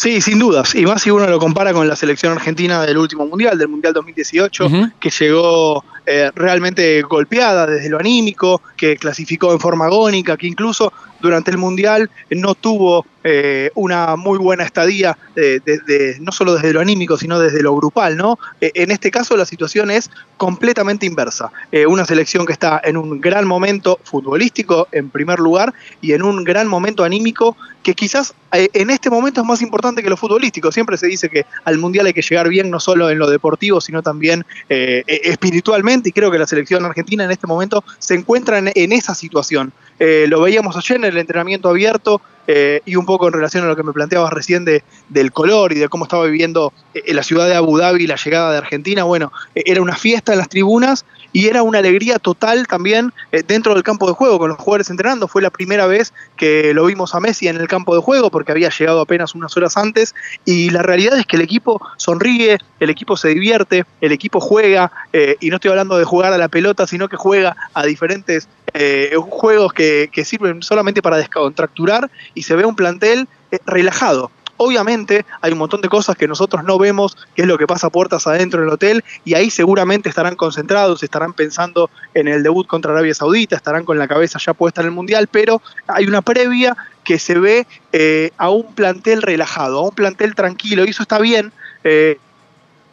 [0.00, 0.74] Sí, sin dudas.
[0.74, 3.92] Y más si uno lo compara con la selección argentina del último mundial, del mundial
[3.92, 4.90] 2018, Ujú.
[4.98, 10.92] que llegó eh, realmente golpeada desde lo anímico, que clasificó en forma agónica, que incluso
[11.20, 16.80] durante el mundial no tuvo eh, una muy buena estadía, de- no solo desde lo
[16.80, 18.16] anímico, sino desde lo grupal.
[18.16, 18.38] ¿no?
[18.60, 21.52] Eh, en este caso la situación es completamente inversa.
[21.70, 26.22] Eh, una selección que está en un gran momento futbolístico, en primer lugar, y en
[26.22, 30.16] un gran momento anímico que quizás eh, en este momento es más importante que lo
[30.16, 30.72] futbolístico.
[30.72, 33.82] Siempre se dice que al Mundial hay que llegar bien no solo en lo deportivo,
[33.82, 38.14] sino también eh, eh, espiritualmente, y creo que la selección argentina en este momento se
[38.14, 39.72] encuentra en, esa situación.
[39.98, 42.20] Eh, lo veíamos ayer en el entrenamiento abierto
[42.52, 45.72] eh, y un poco en relación a lo que me planteabas recién de, del color
[45.72, 49.04] y de cómo estaba viviendo eh, la ciudad de Abu Dhabi la llegada de Argentina.
[49.04, 53.42] Bueno, eh, era una fiesta en las tribunas y era una alegría total también eh,
[53.46, 55.28] dentro del campo de juego, con los jugadores entrenando.
[55.28, 58.52] Fue la primera vez que lo vimos a Messi en el campo de juego, porque
[58.52, 60.14] había llegado apenas unas horas antes,
[60.44, 64.90] y la realidad es que el equipo sonríe, el equipo se divierte, el equipo juega,
[65.12, 68.48] eh, y no estoy hablando de jugar a la pelota, sino que juega a diferentes
[68.72, 74.30] eh, juegos que, que sirven solamente para descontracturar, y se ve un plantel eh, relajado.
[74.62, 77.88] Obviamente hay un montón de cosas que nosotros no vemos, que es lo que pasa
[77.88, 82.66] puertas adentro en el hotel, y ahí seguramente estarán concentrados, estarán pensando en el debut
[82.66, 86.20] contra Arabia Saudita, estarán con la cabeza ya puesta en el Mundial, pero hay una
[86.20, 91.04] previa que se ve eh, a un plantel relajado, a un plantel tranquilo, y eso
[91.04, 91.52] está bien.
[91.82, 92.18] eh,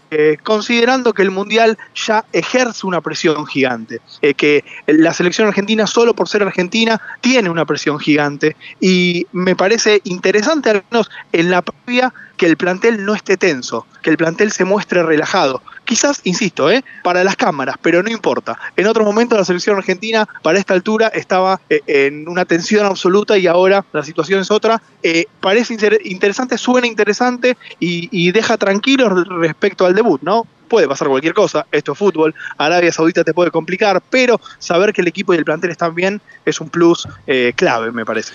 [0.09, 5.85] eh, considerando que el Mundial ya ejerce una presión gigante, eh, que la selección argentina
[5.85, 11.51] solo por ser argentina tiene una presión gigante y me parece interesante al menos en
[11.51, 15.61] la previa que el plantel no esté tenso, que el plantel se muestre relajado.
[15.87, 16.83] Quizás, insisto, ¿eh?
[17.01, 18.59] para las cámaras, pero no importa.
[18.75, 23.37] En otro momento la selección argentina para esta altura estaba eh, en una tensión absoluta
[23.37, 24.81] y ahora la situación es otra.
[25.01, 29.07] Eh, parece inter- interesante, suena interesante y, deja tranquilo
[29.39, 30.45] respecto al debut, ¿no?
[30.67, 34.99] puede pasar cualquier cosa, esto es fútbol, Arabia Saudita te puede complicar, pero saber que
[34.99, 38.33] el equipo y el plantel están bien es un plus eh, clave, me parece.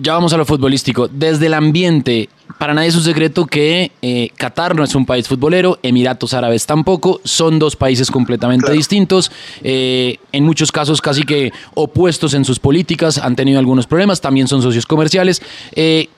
[0.00, 1.08] Ya vamos a lo futbolístico.
[1.08, 5.28] Desde el ambiente, para nadie es un secreto que eh, Qatar no es un país
[5.28, 9.30] futbolero, Emiratos Árabes tampoco, son dos países completamente distintos,
[9.62, 14.48] eh, en muchos casos casi que opuestos en sus políticas, han tenido algunos problemas, también
[14.48, 15.40] son socios comerciales.
[15.72, 16.08] Eh,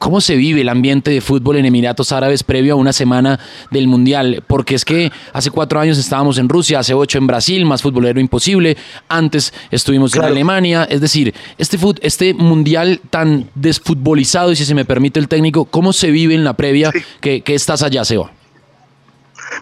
[0.00, 3.38] ¿Cómo se vive el ambiente de fútbol en Emiratos Árabes previo a una semana
[3.70, 4.42] del Mundial?
[4.46, 8.18] Porque es que hace cuatro años estábamos en Rusia, hace ocho en Brasil, más futbolero
[8.18, 8.78] imposible.
[9.10, 10.84] Antes estuvimos en Alemania.
[10.84, 15.92] Es decir, este, este Mundial tan desfutbolizado, y si se me permite el técnico, ¿cómo
[15.92, 18.32] se vive en la previa que, que estás allá, Seba?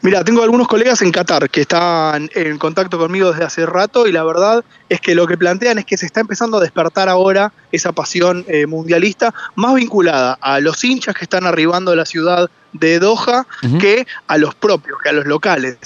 [0.03, 4.13] Mira, tengo algunos colegas en Qatar que están en contacto conmigo desde hace rato y
[4.13, 7.53] la verdad es que lo que plantean es que se está empezando a despertar ahora
[7.73, 12.51] esa pasión eh, mundialista más vinculada a los hinchas que están arribando a la ciudad
[12.73, 13.47] de Doha
[13.81, 15.79] que a los propios, que a los locales.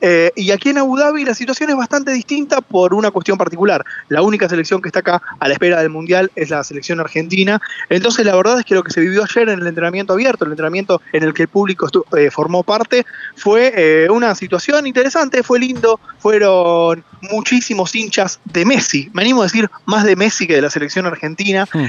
[0.00, 3.84] Eh, y aquí en Abu Dhabi la situación es bastante distinta por una cuestión particular.
[4.08, 7.60] La única selección que está acá a la espera del Mundial es la selección argentina.
[7.88, 10.52] Entonces la verdad es que lo que se vivió ayer en el entrenamiento abierto, el
[10.52, 13.06] entrenamiento en el que el público eh, formó parte,
[13.36, 19.46] fue eh, una situación interesante, fue lindo, fueron muchísimos hinchas de Messi, me animo a
[19.46, 21.88] decir más de Messi que de la selección argentina, hmm.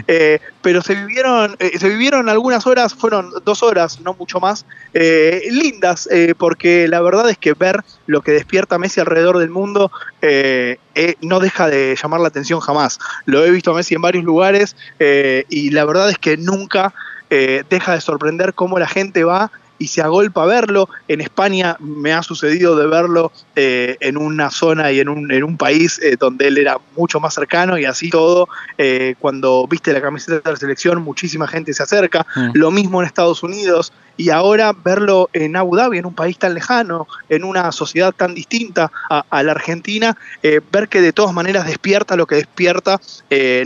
[0.61, 6.87] pero se vivieron, se vivieron algunas horas, fueron dos horas, no mucho más, lindas, porque
[6.87, 9.91] la verdad es que ver lo que despierta Messi alrededor del mundo
[10.21, 12.99] eh, eh, no deja de llamar la atención jamás.
[13.25, 16.93] Lo he visto a Messi en varios lugares eh, y la verdad es que nunca
[17.29, 20.89] deja de sorprender cómo la gente va y se agolpa a verlo.
[21.07, 25.43] En España me ha sucedido de verlo eh, en una zona y en un, en
[25.43, 28.47] un país eh, donde él era mucho más cercano y así todo.
[28.77, 32.25] Eh, cuando viste la camiseta de la selección, muchísima gente se acerca.
[32.35, 32.51] Mm.
[32.53, 33.93] Lo mismo en Estados Unidos.
[34.19, 38.33] Y ahora verlo en Abu Dhabi, en un país tan lejano, en una sociedad tan
[38.33, 42.99] distinta a, la Argentina, ver que de todas maneras despierta lo que despierta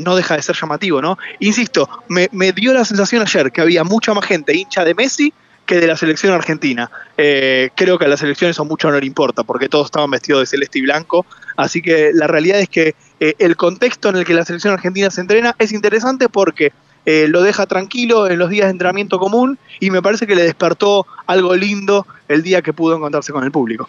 [0.02, 1.18] no deja de ser llamativo, ¿no?
[1.40, 5.34] Insisto, me, me dio la sensación ayer que había mucha más gente hincha de Messi
[5.72, 6.92] que de la selección argentina.
[7.18, 10.42] Eh, creo que a la selección eso mucho no le importa, porque todos estaban vestidos
[10.42, 11.26] de celeste y blanco.
[11.56, 15.10] Así que la realidad es que eh, el contexto en el que la selección argentina
[15.10, 16.74] se entrena es interesante porque
[17.06, 20.44] eh, lo deja tranquilo en los días de entrenamiento común y me parece que le
[20.44, 23.88] despertó algo lindo el día que pudo encontrarse con el público.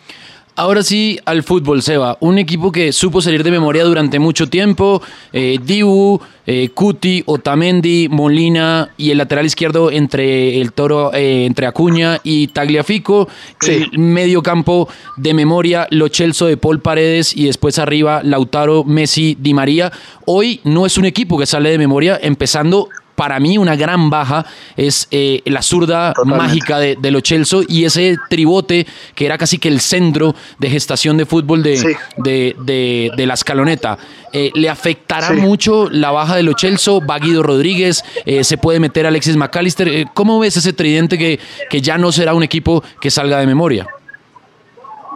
[0.54, 2.18] Ahora sí, al fútbol, Seba.
[2.20, 5.00] Un equipo que supo salir de memoria durante mucho tiempo.
[5.32, 11.66] Eh, Dibu, eh, Cuti, Otamendi, Molina y el lateral izquierdo entre el toro, eh, entre
[11.66, 13.30] Acuña y Tagliafico.
[13.66, 19.38] El medio campo de memoria, Lo Chelso de Paul Paredes y después arriba Lautaro, Messi,
[19.40, 19.90] Di María.
[20.26, 24.44] Hoy no es un equipo que sale de memoria, empezando para mí una gran baja
[24.76, 29.58] es eh, la zurda mágica de, de, Lo Celso y ese tribote que era casi
[29.58, 33.98] que el centro de gestación de fútbol de, de, la escaloneta.
[34.32, 37.00] Eh, ¿Le afectará mucho la baja de Lo Celso?
[37.00, 38.02] ¿Va Guido Rodríguez?
[38.24, 40.06] Eh, ¿Se puede meter Alexis McAllister?
[40.14, 43.86] ¿Cómo ves ese tridente que, que ya no será un equipo que salga de memoria?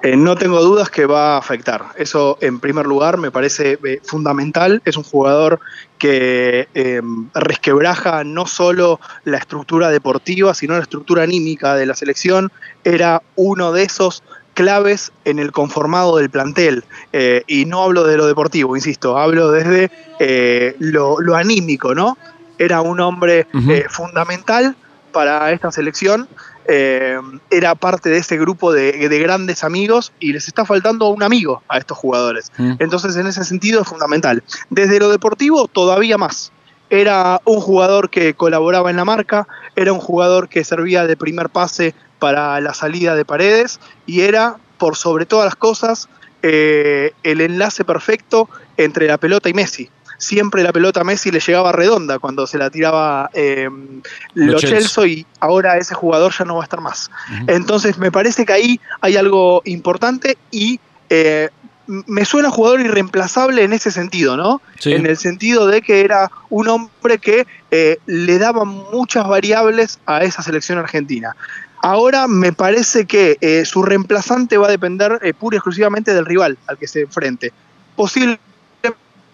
[0.07, 1.87] Eh, no tengo dudas que va a afectar.
[1.97, 4.81] Eso, en primer lugar, me parece eh, fundamental.
[4.85, 5.59] Es un jugador
[5.99, 12.53] que em, resquebraja no solo la estructura deportiva, sino la estructura anímica de la selección.
[12.85, 14.23] Era uno de esos
[14.55, 16.85] claves en el conformado del plantel.
[17.13, 19.91] Eh, y no hablo de lo deportivo, insisto, hablo desde
[20.79, 22.17] lo, anímico, ¿no?
[22.59, 23.49] Era un hombre
[23.89, 24.77] fundamental
[25.11, 26.29] para esta selección
[26.69, 27.19] eh,
[27.51, 31.79] era parte de ese grupo de, grandes amigos y les está faltando un amigo a
[31.79, 32.51] estos jugadores.
[32.59, 32.75] Mm.
[32.79, 34.43] Entonces, en ese sentido es fundamental.
[34.71, 36.53] Desde lo deportivo, todavía más.
[36.89, 41.49] Era un jugador que colaboraba en la marca, era un jugador que servía de primer
[41.51, 46.09] pase para la salida de paredes y era, por sobre todas las cosas,
[46.43, 51.41] eh, el enlace perfecto entre la pelota y Messi siempre la pelota a Messi le
[51.41, 53.69] llegaba redonda cuando se la tiraba eh,
[54.35, 54.59] Lo
[55.07, 57.11] y ahora ese jugador ya no va a estar más.
[57.47, 61.51] Entonces me parece que ahí hay algo importante y eh,
[61.87, 64.61] me suena jugador irreemplazable en ese sentido, ¿no?
[64.85, 70.25] En el sentido de que era un hombre que eh, le daba muchas variables a
[70.25, 71.37] esa selección argentina.
[71.83, 76.59] Ahora me parece que eh, su reemplazante va a depender pura y exclusivamente del rival
[76.67, 77.53] al que se enfrente.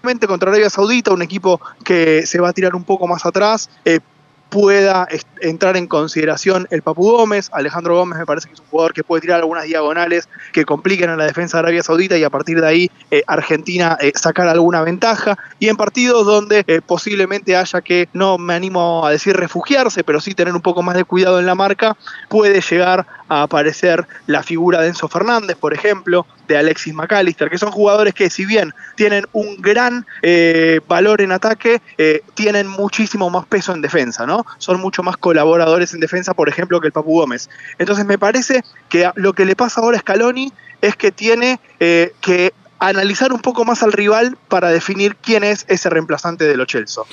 [0.02, 4.00] Contra Arabia Saudita, un equipo que se va a tirar un poco más atrás, eh,
[4.48, 5.06] pueda
[5.40, 7.50] entrar en consideración el Papu Gómez.
[7.52, 11.08] Alejandro Gómez me parece que es un jugador que puede tirar algunas diagonales que compliquen
[11.08, 14.48] a la defensa de Arabia Saudita y a partir de ahí eh, Argentina eh, sacar
[14.48, 15.38] alguna ventaja.
[15.60, 20.34] Y en partidos donde posiblemente haya que, no me animo a decir refugiarse, pero sí
[20.34, 21.96] tener un poco más de cuidado en la marca,
[22.28, 27.58] puede llegar a aparecer la figura de Enzo Fernández, por ejemplo, de Alexis McAllister, que
[27.58, 33.30] son jugadores que si bien tienen un gran eh, valor en ataque, eh, tienen muchísimo
[33.30, 34.44] más peso en defensa, ¿no?
[34.58, 37.48] Son mucho más colaboradores en defensa, por ejemplo, que el Papu Gómez.
[37.78, 42.12] Entonces me parece que lo que le pasa ahora a Scaloni es que tiene eh,
[42.20, 42.52] que
[42.88, 47.06] analizar un poco más al rival para definir quién es ese reemplazante de Lo Celso.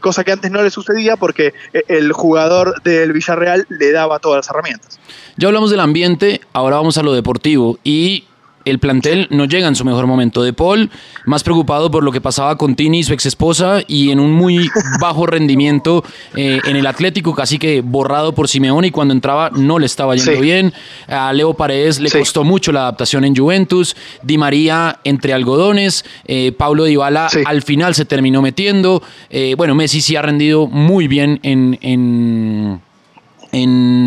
[0.00, 1.54] cosa que antes no le sucedía porque
[1.88, 4.98] el jugador del Villarreal le daba todas las herramientas.
[5.36, 8.24] Ya hablamos del ambiente, ahora vamos a lo deportivo y
[8.66, 10.42] el plantel no llega en su mejor momento.
[10.42, 10.90] De Paul,
[11.24, 14.68] más preocupado por lo que pasaba con Tini, su ex esposa, y en un muy
[15.00, 16.04] bajo rendimiento
[16.34, 20.14] eh, en el Atlético, casi que borrado por Simeone, y cuando entraba no le estaba
[20.14, 20.74] yendo bien.
[21.08, 23.96] A Leo Paredes le costó mucho la adaptación en Juventus.
[24.22, 26.04] Di María entre algodones.
[26.26, 29.02] Eh, Pablo Dybala al final se terminó metiendo.
[29.30, 32.80] Eh, bueno, Messi sí ha rendido muy bien en en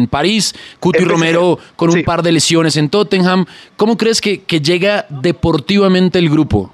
[0.10, 3.46] París, Cuti Romero con un par de lesiones en Tottenham.
[3.78, 6.72] ¿Cómo crees que, que llega deportivamente el grupo?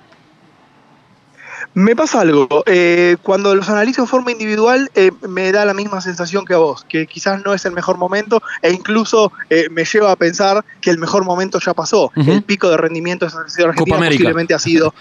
[1.75, 5.99] Me pasa algo, eh, cuando los analizo en forma individual eh, me da la misma
[5.99, 9.83] sensación que a vos, que quizás no es el mejor momento e incluso eh, me
[9.83, 12.13] lleva a pensar que el mejor momento ya pasó.
[12.15, 14.93] El pico de rendimiento de esa selección argentina posiblemente ha sido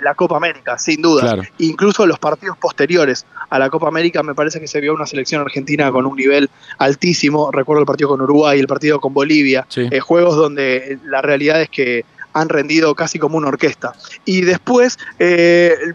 [0.00, 1.36] la Copa América, sin duda.
[1.58, 5.42] Incluso los partidos posteriores a la Copa América me parece que se vio una selección
[5.42, 7.50] argentina con un nivel altísimo.
[7.52, 9.66] Recuerdo el partido con Uruguay, el partido con Bolivia,
[10.00, 13.92] juegos donde la realidad es que han rendido casi como una orquesta.
[14.24, 15.94] Y después, eh,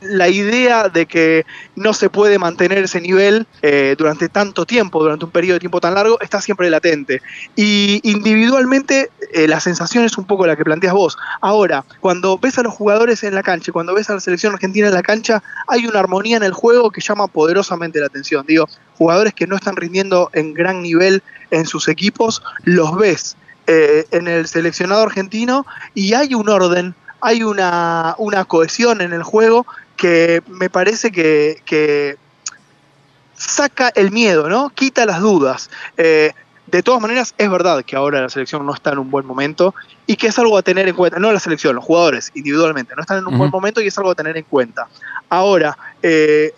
[0.00, 5.24] la idea de que no se puede mantener ese nivel eh, durante tanto tiempo, durante
[5.24, 7.22] un periodo de tiempo tan largo, está siempre latente.
[7.54, 11.16] Y individualmente eh, la sensación es un poco la que planteas vos.
[11.40, 14.88] Ahora, cuando ves a los jugadores en la cancha, cuando ves a la selección argentina
[14.88, 18.44] en la cancha, hay una armonía en el juego que llama poderosamente la atención.
[18.46, 18.68] Digo,
[18.98, 23.36] jugadores que no están rindiendo en gran nivel en sus equipos, los ves
[23.66, 28.14] eh, en el seleccionado argentino y hay un orden, hay una,
[28.46, 32.16] cohesión en el juego que me parece que,
[33.34, 34.70] saca el miedo, ¿no?
[34.70, 35.68] Quita las dudas.
[35.96, 36.32] Eh,
[36.66, 39.74] de todas maneras, es verdad que ahora la selección no está en un buen momento
[40.06, 41.18] y que es algo a tener en cuenta.
[41.18, 44.10] No la selección, los jugadores individualmente no están en un buen momento y es algo
[44.10, 44.88] a tener en cuenta.
[45.28, 46.52] Ahora, eh,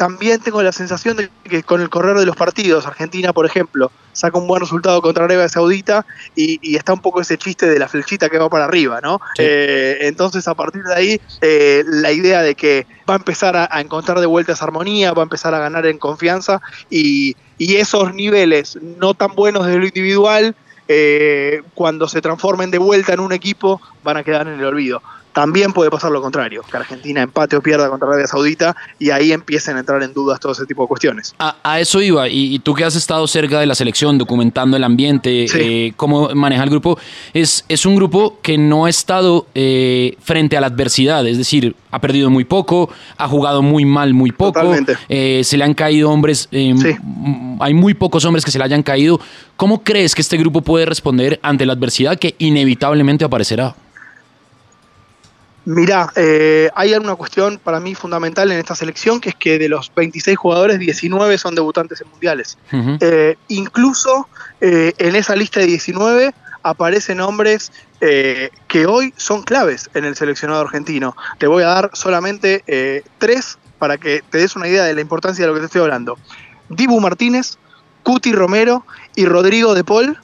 [0.00, 3.92] también tengo la sensación de que con el correr de los partidos, Argentina, por ejemplo,
[4.14, 7.86] saca un buen resultado contra Arabia Saudita y, está un poco ese chiste de la
[7.86, 9.20] flechita que va para arriba, ¿no?
[9.36, 13.78] Eh, entonces, a partir de ahí, eh, la idea de que va a empezar a,
[13.78, 18.78] encontrar de vuelta esa armonía, va a empezar a ganar en confianza y, esos niveles
[18.80, 20.56] no tan buenos desde lo individual,
[20.88, 25.02] eh, cuando se transformen de vuelta en un equipo, van a quedar en el olvido.
[25.32, 29.32] También puede pasar lo contrario, que Argentina empate o pierda contra Arabia Saudita y ahí
[29.32, 31.34] empiecen a entrar en dudas todo ese tipo de cuestiones.
[31.38, 35.46] A, eso iba, y, tú que has estado cerca de la selección, documentando el ambiente,
[35.54, 36.98] eh, cómo maneja el grupo,
[37.32, 41.76] es, es un grupo que no ha estado eh, frente a la adversidad, es decir,
[41.90, 44.74] ha perdido muy poco, ha jugado muy mal muy poco,
[45.08, 49.20] eh, se le han caído hombres, hay muy pocos hombres que se le hayan caído.
[49.56, 53.74] ¿Cómo crees que este grupo puede responder ante la adversidad que inevitablemente aparecerá?
[55.70, 59.68] Mirá, eh, hay una cuestión para mí fundamental en esta selección, que es que de
[59.68, 62.58] los 26 jugadores, 19 son debutantes en mundiales.
[62.72, 64.28] Eh, incluso
[64.60, 70.62] eh, en esa lista de 19 aparecen nombres que hoy son claves en el seleccionado
[70.62, 71.14] argentino.
[71.38, 72.64] Te voy a dar solamente
[73.18, 75.82] tres para que te des una idea de la importancia de lo que te estoy
[75.82, 76.18] hablando.
[76.68, 77.58] Dibu Martínez,
[78.02, 80.18] Cuti Romero y Rodrigo de Paul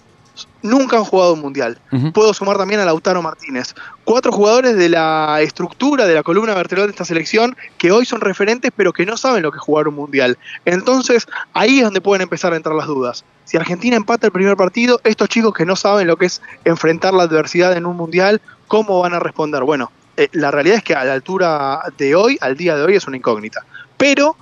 [0.63, 1.79] nunca han jugado un mundial.
[2.13, 3.75] Puedo sumar también a Lautaro Martínez.
[4.05, 8.21] Cuatro jugadores de la estructura, de la columna vertebral de esta selección, que hoy son
[8.21, 10.39] referentes, pero que no saben lo que es jugar un mundial.
[10.65, 13.25] Entonces, ahí es donde pueden empezar a entrar las dudas.
[13.45, 17.15] Si Argentina empata el primer partido, estos chicos que no saben lo que es enfrentar
[17.15, 19.63] la adversidad en un mundial, ¿cómo van a responder?
[19.63, 22.97] Bueno, eh, la realidad es que a la altura de hoy, al día de hoy,
[22.97, 23.65] es una incógnita.
[23.97, 24.37] Pero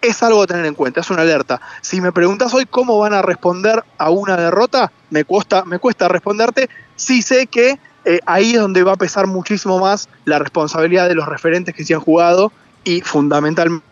[0.00, 1.60] es algo a tener en cuenta, es una alerta.
[1.80, 6.08] Si me preguntas hoy cómo van a responder a una derrota, me cuesta, me cuesta
[6.08, 6.68] responderte.
[6.96, 11.14] Sí sé que eh, ahí es donde va a pesar muchísimo más la responsabilidad de
[11.14, 12.52] los referentes que se han jugado
[12.84, 13.82] y fundamentalmente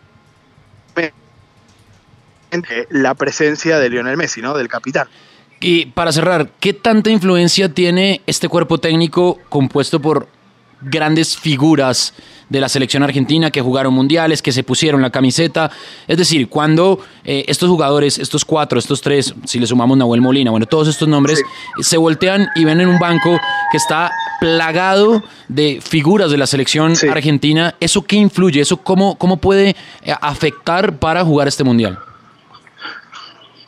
[2.89, 4.55] la presencia de Lionel Messi, ¿no?
[4.55, 5.07] Del capitán.
[5.59, 10.27] Y para cerrar, ¿qué tanta influencia tiene este cuerpo técnico compuesto por
[10.81, 12.13] grandes figuras
[12.49, 15.71] de la selección argentina que jugaron mundiales, que se pusieron la camiseta.
[16.07, 20.51] Es decir, cuando eh, estos jugadores, estos cuatro, estos tres, si le sumamos Nahuel Molina,
[20.51, 21.41] bueno, todos estos nombres,
[21.79, 23.39] se voltean y ven en un banco
[23.71, 28.61] que está plagado de figuras de la selección argentina, ¿eso qué influye?
[28.61, 31.97] ¿Eso cómo, cómo puede eh, afectar para jugar este mundial?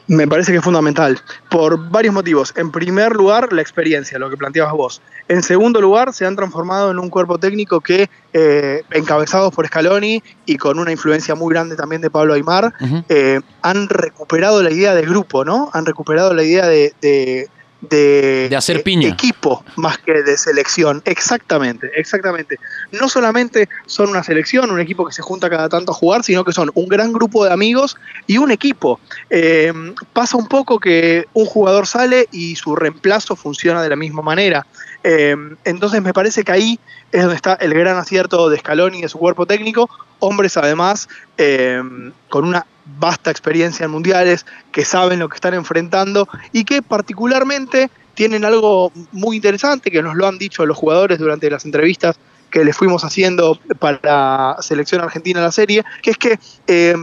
[0.07, 2.53] Me parece que es fundamental, por varios motivos.
[2.55, 5.01] En primer lugar, la experiencia, lo que planteabas vos.
[5.27, 10.23] En segundo lugar, se han transformado en un cuerpo técnico que, eh, encabezados por Scaloni
[10.45, 12.73] y con una influencia muy grande también de Pablo Aymar,
[13.09, 15.69] eh, han recuperado la idea de grupo, ¿no?
[15.73, 17.49] Han recuperado la idea de, de,
[17.81, 19.09] de, De hacer eh, piña.
[19.09, 21.01] equipo más que de selección.
[21.05, 22.57] Exactamente, exactamente.
[22.91, 26.43] No solamente son una selección, un equipo que se junta cada tanto a jugar, sino
[26.43, 28.99] que son un gran grupo de amigos y un equipo.
[29.29, 29.71] Eh,
[30.13, 34.65] pasa un poco que un jugador sale y su reemplazo funciona de la misma manera.
[35.03, 36.79] Eh, entonces me parece que ahí
[37.11, 39.89] es donde está el gran acierto de Scaloni y de su cuerpo técnico.
[40.19, 41.07] Hombres además
[41.37, 41.81] eh,
[42.29, 42.65] con una
[42.99, 48.91] vasta experiencia en mundiales, que saben lo que están enfrentando y que particularmente tienen algo
[49.11, 52.17] muy interesante, que nos lo han dicho los jugadores durante las entrevistas
[52.49, 56.95] que les fuimos haciendo para Selección Argentina la serie, que es que eh,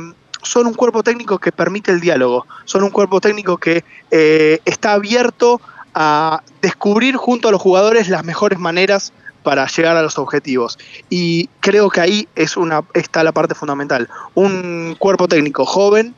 [0.43, 4.93] son un cuerpo técnico que permite el diálogo, son un cuerpo técnico que eh, está
[4.93, 5.61] abierto
[5.95, 9.12] a descubrir junto a los jugadores las mejores maneras
[9.45, 10.76] para llegar a los objetivos.
[11.09, 14.09] Y creo que ahí es una, está la parte fundamental.
[14.34, 16.14] Un cuerpo técnico joven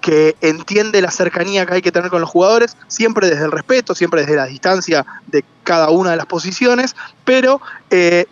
[0.00, 3.96] que entiende la cercanía que hay que tener con los jugadores, siempre desde el respeto,
[3.96, 6.94] siempre desde la distancia de cada una de las posiciones,
[7.24, 7.60] pero
[7.90, 8.26] eh,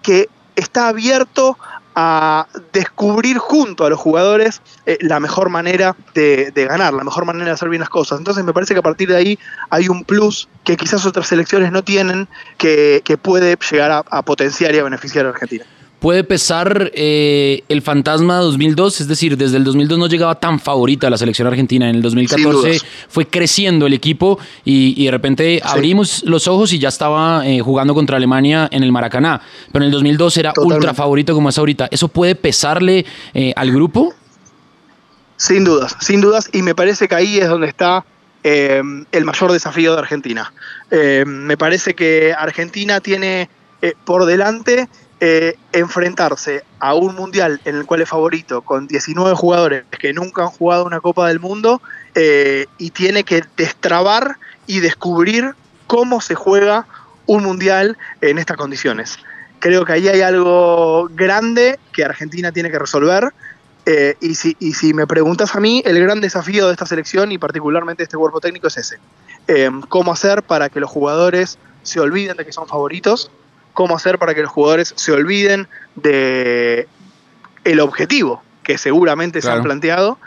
[0.00, 1.58] que está abierto
[2.00, 7.46] a descubrir junto a los jugadores eh, la mejor manera de, ganar, la mejor manera
[7.46, 8.20] de hacer bien las cosas.
[8.20, 9.38] Entonces me parece que a partir de ahí
[9.68, 14.22] hay un plus que quizás otras selecciones no tienen, que, que puede llegar a, a,
[14.22, 15.64] potenciar y a beneficiar a Argentina.
[15.98, 19.00] ¿Puede pesar eh, el fantasma 2002?
[19.00, 21.90] Es decir, desde el 2002 no llegaba tan favorita la selección argentina.
[21.90, 22.78] En el 2014
[23.08, 25.68] fue creciendo el equipo y, y de repente sí.
[25.68, 29.40] abrimos los ojos y ya estaba eh, jugando contra Alemania en el Maracaná.
[29.72, 30.76] Pero en el 2002 era Totalmente.
[30.76, 31.88] ultra favorito como es ahorita.
[31.90, 34.14] ¿Eso puede pesarle eh, al grupo?
[35.36, 36.48] Sin dudas, sin dudas.
[36.52, 38.04] Y me parece que ahí es donde está
[38.44, 40.54] el mayor desafío de Argentina.
[40.90, 43.50] Me parece que Argentina tiene
[44.06, 44.88] por delante
[45.20, 50.42] eh, enfrentarse a un mundial en el cual es favorito con 19 jugadores que nunca
[50.42, 51.82] han jugado una Copa del Mundo
[52.14, 54.36] eh, y tiene que destrabar
[54.68, 55.56] y descubrir
[55.88, 56.86] cómo se juega
[57.26, 59.18] un mundial en estas condiciones.
[59.58, 63.32] Creo que ahí hay algo grande que Argentina tiene que resolver.
[63.86, 67.32] Eh, y, si, y, si, me preguntas a mí, el gran desafío de esta selección
[67.32, 68.98] y particularmente de este cuerpo técnico es ese.
[69.88, 73.32] ¿Cómo hacer para que los jugadores se olviden de que son favoritos?
[73.78, 76.88] Cómo hacer para que los jugadores se olviden de
[77.62, 79.54] el objetivo que seguramente claro.
[79.54, 80.18] se han planteado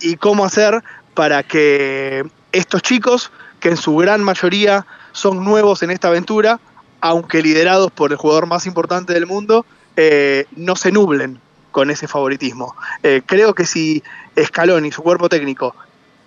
[0.00, 0.82] y cómo hacer
[1.12, 3.30] para que estos chicos,
[3.60, 6.60] que en su gran mayoría son nuevos en esta aventura,
[7.02, 9.66] aunque liderados por el jugador más importante del mundo,
[9.98, 11.38] eh, no se nublen
[11.72, 12.74] con ese favoritismo.
[13.02, 14.02] Eh, creo que si
[14.42, 15.76] Scaloni, su cuerpo técnico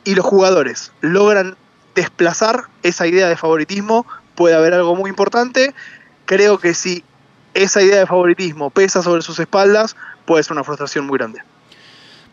[0.03, 1.57] y los jugadores logran
[1.95, 4.05] desplazar esa idea de favoritismo,
[4.35, 5.73] puede haber algo muy importante
[6.27, 7.03] creo que si
[7.55, 11.41] esa idea de favoritismo pesa sobre sus espaldas, puede ser una frustración muy grande.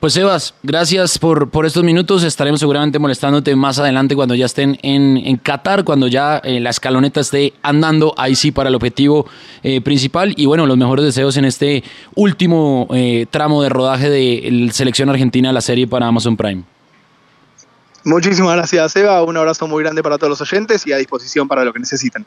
[0.01, 2.25] Pues Sebas, gracias por, por estos minutos.
[2.25, 6.69] Estaremos seguramente molestándote más adelante cuando ya estén en, en Qatar, cuando ya eh, la
[6.69, 9.27] escaloneta esté andando, ahí sí para el objetivo
[9.63, 10.35] eh, principal.
[10.37, 11.83] Y bueno, los mejores deseos en este
[12.17, 16.65] último eh, tramo de rodaje de la selección argentina, la serie para Amazon Prime.
[18.05, 19.23] Muchísimas gracias, Seba.
[19.23, 22.27] Un abrazo muy grande para todos los oyentes y a disposición para lo que necesiten.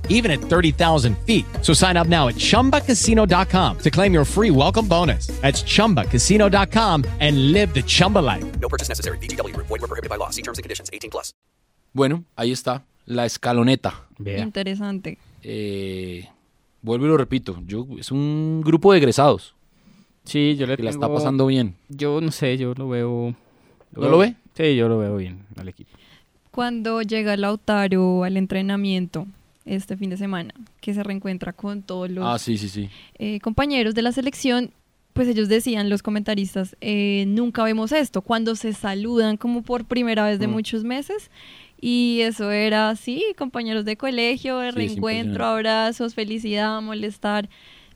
[0.11, 1.45] even at 30,000 feet.
[1.61, 5.27] So sign up now at chumbacasino.com to claim your free welcome bonus.
[5.41, 8.45] That's chumbacasino.com and live the Chumba life.
[8.59, 9.17] No purchase necessary.
[9.17, 10.29] DTW, void, were prohibited by law.
[10.29, 11.33] See terms and conditions 18 plus.
[11.93, 13.93] Bueno, ahí está, la escaloneta.
[14.23, 14.43] Yeah.
[14.43, 15.17] Interesante.
[15.43, 16.27] Eh,
[16.81, 19.55] vuelvo y lo repito, yo, es un grupo de egresados.
[20.23, 21.75] Sí, yo le que tengo, la está pasando bien.
[21.89, 23.35] Yo no sé, yo lo veo.
[23.91, 24.35] ¿No lo ve?
[24.53, 25.91] Sí, yo lo veo bien al equipo.
[26.51, 29.27] Cuando llega Lautaro al entrenamiento
[29.65, 32.89] este fin de semana, que se reencuentra con todos los ah, sí, sí, sí.
[33.17, 34.71] Eh, compañeros de la selección,
[35.13, 40.25] pues ellos decían, los comentaristas, eh, nunca vemos esto, cuando se saludan como por primera
[40.25, 40.51] vez de mm.
[40.51, 41.29] muchos meses.
[41.83, 47.49] Y eso era así, compañeros de colegio, de reencuentro, abrazos, felicidad, molestar.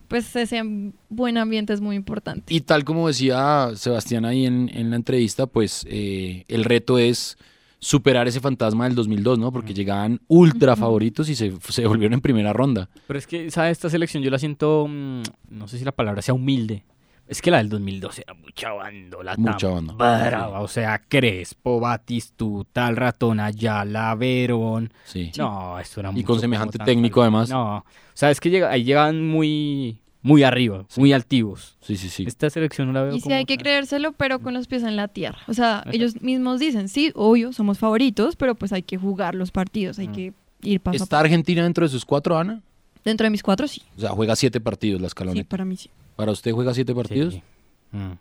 [0.07, 0.63] Pues ese
[1.09, 2.51] buen ambiente es muy importante.
[2.51, 7.37] Y tal como decía Sebastián ahí en, en la entrevista, pues eh, el reto es
[7.85, 9.51] superar ese fantasma del 2002, ¿no?
[9.51, 12.89] Porque llegaban ultra favoritos y se, se volvieron en primera ronda.
[13.05, 13.73] Pero es que, ¿sabes?
[13.73, 15.21] Esta selección yo la siento, mmm,
[15.51, 16.83] no sé si la palabra sea humilde,
[17.27, 19.35] Es que la del 2012 era mucha bandola.
[19.37, 19.93] Mucha banda.
[19.93, 24.91] brava, O sea, Crespo, Batistuta, el ratón Ayala, Verón.
[25.03, 25.31] Sí.
[25.37, 27.49] No, eso era Y mucho con semejante técnico, además.
[27.51, 27.83] No, o
[28.15, 31.77] sea, es que llega, ahí llegan muy, muy arriba, muy altivos.
[31.81, 32.23] Sí, sí, sí.
[32.27, 34.81] Esta selección no la veo Y sí como hay que creérselo, pero con los pies
[34.81, 35.37] en la tierra.
[35.47, 39.51] O sea, ellos mismos dicen, sí, obvio, somos favoritos, pero pues hay que jugar los
[39.51, 41.25] partidos, hay que ir paso a ¿Está paso.
[41.25, 42.63] Argentina dentro de sus cuatro, Ana?
[43.03, 43.83] Dentro de mis cuatro, sí.
[43.97, 45.47] O sea, juega siete partidos la Sí, escaloneta.
[45.49, 45.91] para mí sí.
[46.15, 47.35] ¿Para usted juega siete partidos?
[47.35, 47.43] Sí.
[47.91, 48.13] Mm.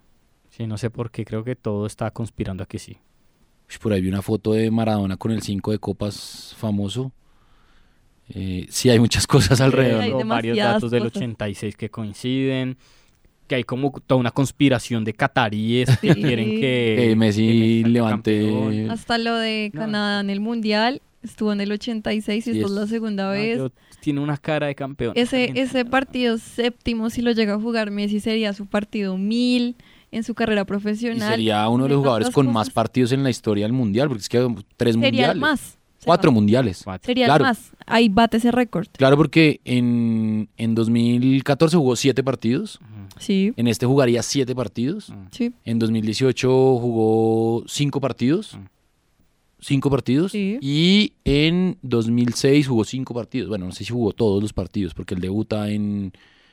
[0.50, 2.98] Sí, no sé por qué, creo que todo está conspirando a que sí.
[3.82, 7.12] Por ahí vi una foto de Maradona con el 5 de copas famoso.
[8.30, 10.02] Eh, sí, hay muchas cosas alrededor.
[10.02, 11.16] Hay varios datos del cosas.
[11.18, 12.76] 86 que coinciden,
[13.46, 18.90] que hay como toda una conspiración de cataríes que quieren que, Que Messi levante- campeón.
[18.90, 19.70] Hasta lo de.
[19.74, 23.24] Canadá en el Mundial, estuvo en el 86 y Sí, esta es es- la segunda
[23.26, 23.58] No, vez.
[23.58, 23.70] yo-
[24.00, 25.12] tiene una cara de campeón.
[25.16, 29.76] Ese, ese partido séptimo, si lo llega a jugar Messi, sería su partido mil
[30.12, 31.30] en su carrera Y profesional.
[31.30, 34.28] sería uno de los jugadores con más partidos en la historia del mundial, porque es
[34.28, 34.38] que
[34.76, 35.34] tres Sería mundiales.
[35.34, 35.78] el más.
[36.04, 36.82] Cuatro mundiales.
[36.84, 37.06] Cuatro.
[37.06, 37.44] Sería Claro.
[37.44, 37.72] el más.
[37.86, 38.86] Ahí bate ese récord.
[38.96, 42.78] Claro, porque en, en 2014 jugó siete partidos.
[43.18, 45.12] Sí, En este jugaría siete partidos.
[45.30, 45.52] sí.
[45.64, 46.48] En 2018
[46.78, 48.58] jugó cinco partidos.
[49.60, 50.32] Cinco partidos.
[50.32, 50.58] Sí.
[50.60, 53.48] Y en 2006 jugó cinco partidos.
[53.48, 56.12] Bueno, no sé si jugó todos los partidos, porque él debuta en,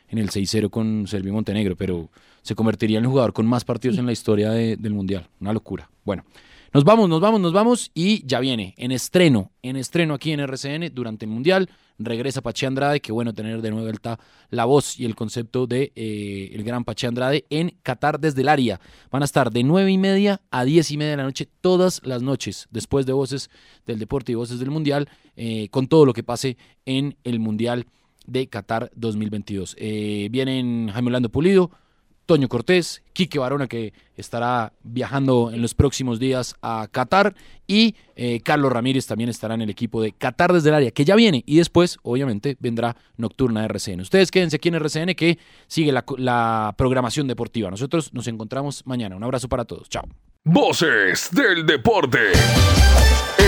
[0.10, 2.10] en el 6-0 con Serbia y Montenegro, pero
[2.42, 4.00] se convertiría en el jugador con más partidos Sí.
[4.00, 5.28] en la historia de- del Mundial.
[5.42, 5.90] Una locura.
[6.06, 6.24] Bueno,
[6.74, 7.92] nos vamos, nos vamos, nos vamos.
[7.94, 11.70] Y ya viene en estreno, en estreno aquí en RCN durante el Mundial.
[12.00, 14.20] Regresa Pache Andrade, qué bueno tener de nuevo vuelta
[14.50, 18.48] la voz y el concepto de eh, el gran Pache Andrade en Qatar desde el
[18.48, 18.80] área.
[19.12, 22.02] Van a estar de nueve y media a diez y media de la noche todas
[22.04, 23.50] las noches, después de Voces
[23.86, 27.86] del Deporte y Voces del Mundial, eh, con todo lo que pase en el Mundial
[28.26, 29.76] de Qatar 2022.
[29.78, 31.72] Eh, vienen Jaime Orlando Pulido,
[32.32, 37.36] Toño Cortés, Quique Barona, que estará viajando en los próximos días a Qatar,
[37.68, 41.04] y eh, Carlos Ramírez también estará en el equipo de Qatar desde el área, que
[41.04, 44.00] ya viene, y después, obviamente, vendrá Nocturna RCN.
[44.00, 47.70] Ustedes quédense aquí en RCN, que sigue la, la programación deportiva.
[47.70, 49.18] Nosotros nos encontramos mañana.
[49.18, 49.90] Un abrazo para todos.
[49.90, 50.06] Chao.
[50.46, 52.32] Voces del deporte.